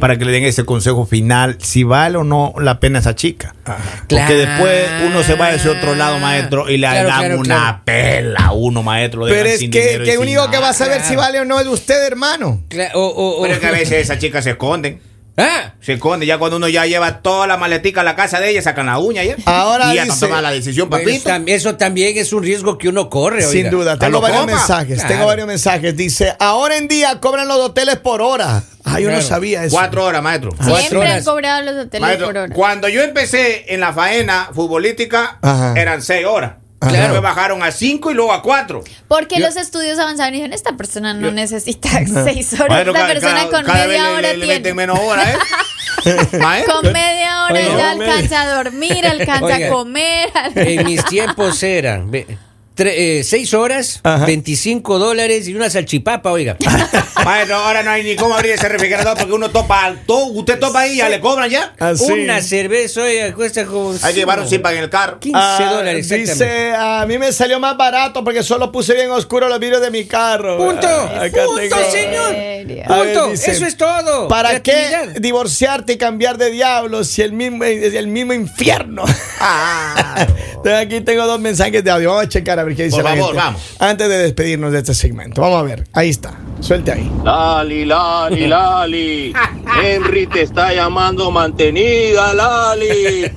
para 0.00 0.18
que 0.18 0.24
le 0.26 0.32
den 0.32 0.44
ese 0.44 0.64
consejo 0.64 1.06
final, 1.06 1.56
si 1.60 1.84
vale 1.84 2.18
o 2.18 2.24
no 2.24 2.52
la 2.60 2.80
pena 2.80 2.98
esa 2.98 3.14
chica. 3.14 3.54
Porque 3.64 4.06
Claro. 4.08 4.34
después 4.36 4.84
uno 5.06 5.22
se 5.22 5.34
va 5.34 5.46
a 5.46 5.54
ese 5.54 5.68
otro 5.70 5.94
lado, 5.94 6.18
maestro, 6.18 6.68
y 6.68 6.76
le 6.76 6.86
Claro, 6.86 7.08
dan 7.08 7.18
claro, 7.20 7.40
una 7.40 7.54
claro. 7.56 7.80
pela 7.84 8.40
a 8.40 8.52
uno, 8.52 8.82
maestro. 8.82 9.20
lo 9.20 9.26
Pero 9.26 9.48
es 9.48 9.58
sin 9.60 9.70
que, 9.70 10.00
que 10.04 10.12
sin 10.12 10.20
único 10.20 10.50
que 10.50 10.58
va 10.58 10.68
a 10.70 10.74
saber 10.74 11.02
si 11.02 11.16
vale 11.16 11.40
o 11.40 11.44
no 11.44 11.58
es 11.60 11.66
usted, 11.66 12.06
hermano. 12.06 12.62
O- 12.94 13.00
o- 13.00 13.38
o- 13.38 13.42
Pero 13.42 13.54
es 13.54 13.60
que 13.60 13.66
a 13.66 13.70
veces 13.72 13.92
esas 14.02 14.18
chicas 14.18 14.44
se 14.44 14.50
esconden. 14.50 15.00
Ah, 15.36 15.72
Se 15.80 15.94
esconde. 15.94 16.26
Ya 16.26 16.38
cuando 16.38 16.58
uno 16.58 16.68
ya 16.68 16.86
lleva 16.86 17.20
toda 17.20 17.48
la 17.48 17.56
maletica 17.56 18.02
a 18.02 18.04
la 18.04 18.14
casa 18.14 18.38
de 18.38 18.50
ella, 18.50 18.62
sacan 18.62 18.86
la 18.86 18.98
uña 18.98 19.24
ya. 19.24 19.34
Ahora 19.46 19.92
y 19.92 19.96
ya 19.96 20.04
dice- 20.04 20.20
toma 20.26 20.40
la 20.40 20.52
decisión, 20.52 20.88
papito. 20.88 21.28
eso 21.46 21.74
también 21.74 22.16
es 22.16 22.32
un 22.32 22.42
riesgo 22.44 22.78
que 22.78 22.88
uno 22.88 23.10
corre. 23.10 23.42
Sin 23.42 23.66
oiga. 23.66 23.70
duda, 23.70 23.92
A 23.94 23.98
tengo 23.98 24.20
varios 24.20 24.42
coma. 24.42 24.52
mensajes. 24.52 24.98
Claro. 25.00 25.12
Tengo 25.12 25.26
varios 25.26 25.46
mensajes. 25.48 25.96
Dice, 25.96 26.36
ahora 26.38 26.76
en 26.76 26.86
día 26.86 27.18
cobran 27.20 27.48
los 27.48 27.58
hoteles 27.58 27.96
por 27.96 28.22
hora. 28.22 28.62
Ah, 28.84 29.00
yo 29.00 29.10
no 29.10 29.20
sabía 29.22 29.64
eso. 29.64 29.74
Cuatro 29.74 30.04
horas, 30.04 30.22
maestro. 30.22 30.50
Cuatro 30.56 30.76
Siempre 30.76 30.98
han 31.02 31.12
horas. 31.14 31.24
cobrado 31.24 31.62
los 31.62 31.74
hoteles 31.86 32.00
Maestro, 32.00 32.26
por 32.26 32.36
hora. 32.36 32.54
cuando 32.54 32.88
yo 32.88 33.02
empecé 33.02 33.74
en 33.74 33.80
la 33.80 33.92
faena 33.92 34.50
futbolística, 34.54 35.38
Ajá. 35.42 35.72
eran 35.76 36.00
seis 36.02 36.26
horas. 36.26 36.52
Ajá. 36.88 37.00
Después 37.02 37.22
bajaron 37.22 37.62
a 37.62 37.70
cinco 37.72 38.10
y 38.10 38.14
luego 38.14 38.32
a 38.32 38.42
cuatro. 38.42 38.82
Porque 39.08 39.38
Yo- 39.40 39.46
los 39.46 39.56
estudios 39.56 39.98
avanzaron 39.98 40.34
y 40.34 40.36
dijeron, 40.38 40.52
esta 40.52 40.76
persona 40.76 41.14
no 41.14 41.28
Yo- 41.28 41.32
necesita 41.32 41.88
seis 42.24 42.52
horas, 42.54 42.68
Maestro, 42.68 42.92
esta 42.92 42.92
cada- 42.92 43.06
persona 43.12 43.34
cada- 43.34 43.50
con 43.50 43.64
cada 43.64 43.86
media 43.86 44.02
vez 44.02 44.10
hora 44.12 44.20
le, 44.32 44.36
le 44.38 44.46
meten 44.46 44.62
tiene. 44.62 44.74
menos 44.74 44.98
horas, 45.00 45.28
¿eh? 45.28 45.38
Maestro. 46.38 46.80
Con 46.82 46.92
media 46.92 47.44
hora 47.44 47.60
ya 47.60 47.90
alcanza 47.92 48.42
a 48.42 48.54
dormir, 48.56 49.06
alcanza 49.06 49.44
Oiga. 49.46 49.66
a 49.68 49.70
comer. 49.70 50.28
En 50.54 50.84
mis 50.84 51.04
tiempos 51.06 51.62
eran 51.62 52.10
tre- 52.74 52.92
eh, 52.94 53.24
seis 53.24 53.54
horas, 53.54 54.00
Ajá. 54.02 54.26
25 54.26 54.98
dólares 54.98 55.48
y 55.48 55.54
una 55.54 55.70
salchipapa, 55.70 56.30
oiga. 56.30 56.56
Maestro, 57.24 57.56
ahora 57.56 57.82
no 57.82 57.90
hay 57.90 58.04
ni 58.04 58.16
cómo 58.16 58.34
abrir 58.34 58.52
ese 58.52 58.68
refrigerador 58.68 59.16
porque 59.16 59.32
uno 59.32 59.50
topa, 59.50 59.94
to- 60.06 60.26
usted 60.26 60.58
topa 60.58 60.80
ahí 60.80 60.92
y 60.92 60.96
ya 60.98 61.08
le 61.08 61.20
cobran 61.20 61.48
ya. 61.48 61.74
Así. 61.78 62.12
Una 62.12 62.42
cerveza, 62.42 63.02
oiga, 63.02 63.32
cuesta 63.34 63.64
como... 63.64 63.92
Hay 64.02 64.12
que 64.12 64.20
llevar 64.20 64.40
un 64.40 64.48
zip 64.48 64.64
en 64.66 64.76
el 64.78 64.90
carro. 64.90 65.18
15 65.20 65.38
Ah, 65.40 65.70
dólares, 65.72 66.10
exactamente. 66.10 66.44
Dice, 66.44 66.72
a 66.76 67.06
mí 67.06 67.16
me 67.18 67.32
salió 67.32 67.58
más 67.60 67.76
barato 67.78 68.22
porque 68.24 68.42
solo 68.42 68.70
puse 68.70 68.92
bien 68.94 69.10
oscuro 69.10 69.48
los 69.48 69.58
vidrios 69.58 69.80
de 69.80 69.90
mi 69.90 70.04
carro. 70.04 70.58
Punto. 70.58 70.86
Ah, 70.86 71.22
acá 71.24 71.44
Punto, 71.46 71.60
tengo- 71.60 71.90
señor. 71.90 72.32
Ver, 72.34 72.84
Punto. 72.86 73.30
dice, 73.30 73.52
Eso 73.52 73.64
es 73.66 73.76
todo. 73.76 74.28
¿Para 74.28 74.60
qué 74.60 75.14
divorciarte 75.18 75.94
y 75.94 75.96
cambiar 75.96 76.36
de 76.36 76.50
diablo 76.50 77.04
si 77.04 77.22
el 77.22 77.32
mismo 77.32 77.64
es 77.64 77.94
el 77.94 78.08
mismo 78.08 78.32
infierno? 78.34 79.04
Ah. 79.40 80.26
Aquí 80.80 81.00
tengo 81.02 81.26
dos 81.26 81.40
mensajes 81.40 81.82
de 81.84 81.90
audio. 81.90 82.10
Vamos 82.10 82.24
a 82.24 82.28
checar 82.28 82.58
a 82.64 82.66
ver 82.68 82.76
qué 82.76 82.84
dice 82.84 82.96
Por 82.96 83.04
la 83.04 83.10
favor, 83.10 83.26
gente. 83.26 83.38
vamos. 83.44 83.62
Antes 83.78 84.08
de 84.08 84.18
despedirnos 84.18 84.72
de 84.72 84.78
este 84.78 84.94
segmento. 84.94 85.40
Vamos 85.40 85.58
a 85.60 85.62
ver. 85.62 85.84
Ahí 85.92 86.10
está. 86.10 86.34
Suelte 86.60 86.92
ahí. 86.92 87.10
Lali, 87.22 87.84
Lali, 87.84 88.46
Lali. 88.48 89.32
Henry 89.82 90.26
te 90.26 90.42
está 90.42 90.72
llamando 90.72 91.30
mantenida, 91.30 92.32
Lali. 92.34 93.30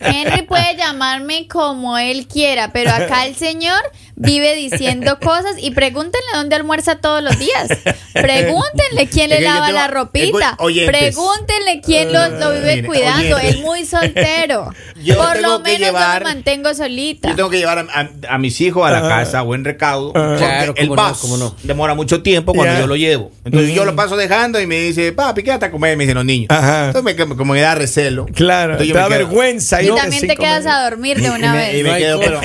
Henry 0.00 0.42
puede 0.42 0.76
llamarme 0.76 1.46
como 1.48 1.98
él 1.98 2.26
quiera, 2.26 2.72
pero 2.72 2.90
acá 2.90 3.26
el 3.26 3.34
señor 3.34 3.80
vive 4.20 4.54
diciendo 4.56 5.18
cosas 5.22 5.52
y 5.58 5.70
pregúntenle 5.70 6.26
dónde 6.34 6.56
almuerza 6.56 6.96
todos 6.96 7.22
los 7.22 7.38
días. 7.38 7.68
Pregúntenle 8.12 9.08
quién 9.12 9.30
Es 9.32 9.38
le 9.40 9.46
yo 9.46 9.52
lava 9.54 9.70
la 9.72 9.88
ropita. 9.88 10.56
Pregúntenle 10.56 11.80
quién 11.84 12.12
lo, 12.12 12.28
lo 12.30 12.52
vive 12.52 12.76
Mire, 12.76 12.86
cuidando. 12.88 13.36
oyentes. 13.36 13.54
Él 13.56 13.62
muy 13.62 13.84
soltero. 13.86 14.72
Yo 15.02 15.16
Por 15.16 15.40
lo 15.40 15.60
menos 15.60 15.78
yo 15.78 15.86
llevar- 15.86 16.24
me 16.24 16.30
mantengo 16.34 16.74
solita. 16.74 17.28
Yo 17.30 17.36
tengo 17.36 17.50
que 17.50 17.58
llevar 17.58 17.78
a, 17.78 17.82
a- 18.00 18.34
a 18.34 18.38
mis 18.38 18.60
hijos 18.60 18.84
a 18.86 18.90
la 18.90 19.00
casa, 19.08 19.42
buen 19.42 19.64
recaudo. 19.64 20.12
Claro, 20.12 20.74
el 20.76 20.88
no, 20.88 20.96
bus 20.96 21.38
no. 21.38 21.54
demora 21.62 21.94
mucho 21.94 22.20
tiempo 22.22 22.52
cuando 22.52 22.74
Ya. 22.74 22.80
yo 22.80 22.86
lo 22.88 22.96
llevo. 22.96 23.30
Entonces 23.44 23.72
yo 23.74 23.84
lo 23.84 23.94
paso 23.94 24.16
dejando 24.16 24.60
y 24.60 24.66
me 24.66 24.80
dice, 24.80 25.12
papi, 25.12 25.44
quédate 25.44 25.66
a 25.66 25.70
comer, 25.70 25.96
me 25.96 26.02
dicen 26.04 26.16
los 26.16 26.24
niños. 26.24 26.46
Ajá. 26.50 26.86
Entonces 26.86 27.16
me, 27.28 27.36
como 27.36 27.52
me 27.52 27.60
da 27.60 27.76
recelo. 27.76 28.26
Claro. 28.34 28.72
Entonces 28.72 28.78
Te 28.78 28.88
yo 28.88 28.94
me 28.94 29.00
da 29.00 29.06
quedo- 29.06 29.18
vergüenza. 29.28 29.82
y 29.82 29.86
también 29.88 30.26
te 30.26 30.36
quedas 30.36 30.66
a 30.66 30.82
dormir 30.82 31.20
de 31.20 31.30
una 31.30 31.52
me, 31.54 31.72
y 31.78 31.82
vez. 31.84 31.92
me 31.92 31.98
quedo, 32.00 32.18
pero. 32.18 32.40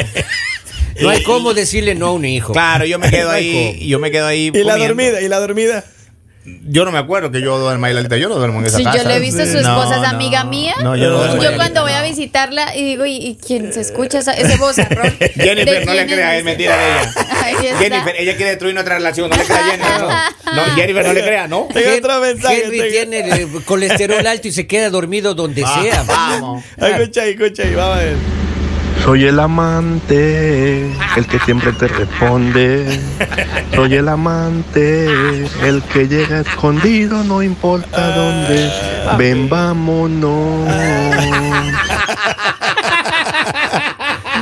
No 1.02 1.10
hay 1.10 1.24
cómo 1.24 1.54
decirle 1.54 1.96
no 1.96 2.08
a 2.08 2.12
un 2.14 2.26
hijo. 2.26 2.54
Claro, 2.54 2.86
yo 2.86 3.00
me 3.00 3.10
quedo 3.12 3.30
No 3.30 3.32
hay 3.32 3.58
ahí, 3.58 3.88
yo 3.88 4.00
me 4.00 4.12
quedo 4.12 4.28
ahí. 4.28 4.52
Y 4.54 4.64
la 4.64 4.78
dormida, 4.78 5.22
y 5.22 5.28
la 5.28 5.40
dormida. 5.40 5.84
Yo 6.68 6.84
no 6.84 6.92
me 6.92 6.98
acuerdo 6.98 7.32
que 7.32 7.40
yo 7.40 7.58
duerma 7.58 7.88
ahí, 7.88 7.94
Lalita. 7.94 8.18
Yo 8.18 8.28
no 8.28 8.36
duermo 8.36 8.60
en 8.60 8.66
esa 8.66 8.78
Si 8.78 8.84
casa. 8.84 8.98
yo 8.98 9.08
le 9.08 9.16
he 9.16 9.20
visto, 9.22 9.46
su 9.46 9.54
No, 9.54 9.60
esposa 9.62 9.96
es 9.96 10.02
no. 10.02 10.08
amiga 10.10 10.44
mía. 10.44 10.74
No, 10.84 10.94
yo 10.98 11.10
no 11.10 11.20
duermo 11.20 11.42
Yo 11.42 11.56
cuando 11.56 11.84
voy 11.84 11.94
a 11.94 12.02
no. 12.02 12.08
visitarla 12.10 12.76
y 12.76 12.84
digo, 12.84 13.06
¿y, 13.06 13.16
y 13.16 13.36
quién 13.38 13.72
se 13.72 13.80
escucha 13.80 14.20
esa- 14.20 14.34
ese 14.34 14.58
vozarrón? 14.58 15.16
Jennifer, 15.36 15.80
¿De 15.80 15.86
no 15.86 15.94
le 15.94 16.06
quién 16.06 16.18
crea, 16.18 16.38
es 16.38 16.44
mentira 16.44 16.76
de 16.78 16.92
ella. 16.92 17.14
Jennifer, 17.80 18.16
ella 18.20 18.36
quiere 18.36 18.50
destruir 18.52 18.74
nuestra 18.74 18.96
relación. 18.96 19.30
No 19.30 19.38
le 19.38 19.44
crea 19.46 19.58
a 19.58 19.72
Jennifer. 19.72 20.02
No, 20.02 20.54
no 20.68 20.76
Jennifer, 20.76 21.06
no 21.06 21.14
le 21.14 21.22
crea, 21.24 21.48
¿no? 21.48 21.68
Tengo 21.74 21.90
Hen- 21.90 22.00
otro 22.04 22.20
mensaje, 22.20 22.64
Henry 22.66 22.78
tengo- 22.78 22.92
tiene 22.92 23.20
eh, 23.42 23.48
colesterol 23.64 24.28
alto 24.28 24.48
y 24.50 24.52
se 24.52 24.68
queda 24.68 24.90
dormido 24.90 25.34
donde 25.36 25.64
Ah, 25.66 25.80
sea. 25.82 26.04
Vamos. 26.04 26.62
Escucha 26.76 27.22
ahí, 27.22 27.32
escucha 27.40 27.64
ahí. 27.64 27.74
Vamos 27.74 27.96
a 27.96 28.00
ver. 28.02 28.43
Soy 29.04 29.26
el 29.26 29.40
amante, 29.40 30.84
el 31.18 31.28
que 31.28 31.38
siempre 31.40 31.74
te 31.74 31.88
responde. 31.90 33.00
Soy 33.76 33.96
el 33.96 34.08
amante, 34.08 35.06
el 35.64 35.82
que 35.92 36.08
llega 36.08 36.40
escondido, 36.40 37.22
no 37.24 37.44
importa 37.44 38.16
dónde. 38.16 38.72
Ven, 39.18 39.50
vámonos. 39.50 40.70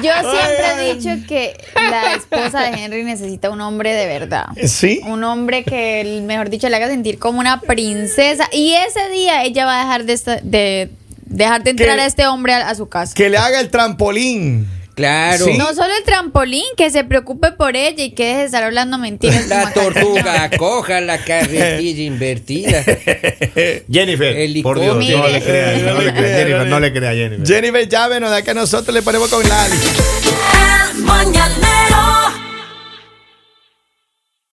Yo 0.03 0.11
siempre 0.13 0.65
he 0.89 0.93
dicho 0.95 1.27
que 1.27 1.57
la 1.89 2.13
esposa 2.15 2.61
de 2.61 2.83
Henry 2.83 3.03
necesita 3.03 3.49
un 3.49 3.61
hombre 3.61 3.93
de 3.93 4.05
verdad. 4.05 4.45
¿Sí? 4.65 5.01
Un 5.05 5.23
hombre 5.23 5.63
que, 5.63 6.21
mejor 6.23 6.49
dicho, 6.51 6.69
le 6.69 6.75
haga 6.75 6.87
sentir 6.87 7.17
como 7.17 7.39
una 7.39 7.61
princesa. 7.61 8.47
Y 8.51 8.73
ese 8.73 9.09
día 9.09 9.43
ella 9.43 9.65
va 9.65 9.77
a 9.81 9.83
dejar 9.85 10.03
de, 10.05 10.13
esta- 10.13 10.39
de 10.41 10.89
dejar 11.31 11.63
de 11.63 11.71
entrar 11.71 11.95
Que- 11.95 12.01
a 12.01 12.05
este 12.05 12.27
hombre 12.27 12.53
a, 12.53 12.69
a 12.69 12.75
su 12.75 12.87
casa. 12.87 13.13
Que 13.15 13.29
le 13.29 13.37
haga 13.37 13.59
el 13.59 13.69
trampolín. 13.69 14.67
Claro. 14.93 15.45
Sí. 15.45 15.57
No 15.57 15.73
solo 15.73 15.93
el 15.97 16.03
trampolín, 16.03 16.65
que 16.75 16.91
se 16.91 17.03
preocupe 17.05 17.53
por 17.53 17.77
ella 17.77 18.03
y 18.03 18.11
que 18.11 18.25
deje 18.25 18.39
de 18.39 18.45
estar 18.45 18.61
hablando 18.63 18.97
mentiras. 18.97 19.47
La 19.47 19.63
el 19.63 19.73
tortuga 19.73 20.49
coja 20.57 20.99
la 21.01 21.17
carretilla 21.17 22.03
invertida. 22.03 22.83
Jennifer, 23.89 24.35
El 24.37 24.61
por 24.61 24.79
Dios, 24.79 24.97
licor. 24.97 25.21
no 25.21 25.27
le 25.29 25.41
crea, 25.41 25.77
no 25.93 26.01
le 26.01 26.13
crea. 26.13 26.37
Jennifer, 26.37 26.67
no 26.67 26.79
le 26.81 26.93
crea 26.93 27.09
a 27.09 27.13
Jennifer. 27.13 27.47
Jennifer, 27.47 27.87
llámenos 27.89 28.31
de 28.31 28.37
acá 28.37 28.53
nosotros 28.53 28.93
le 28.93 29.01
ponemos 29.01 29.29
con 29.29 29.47
Lali. 29.47 29.75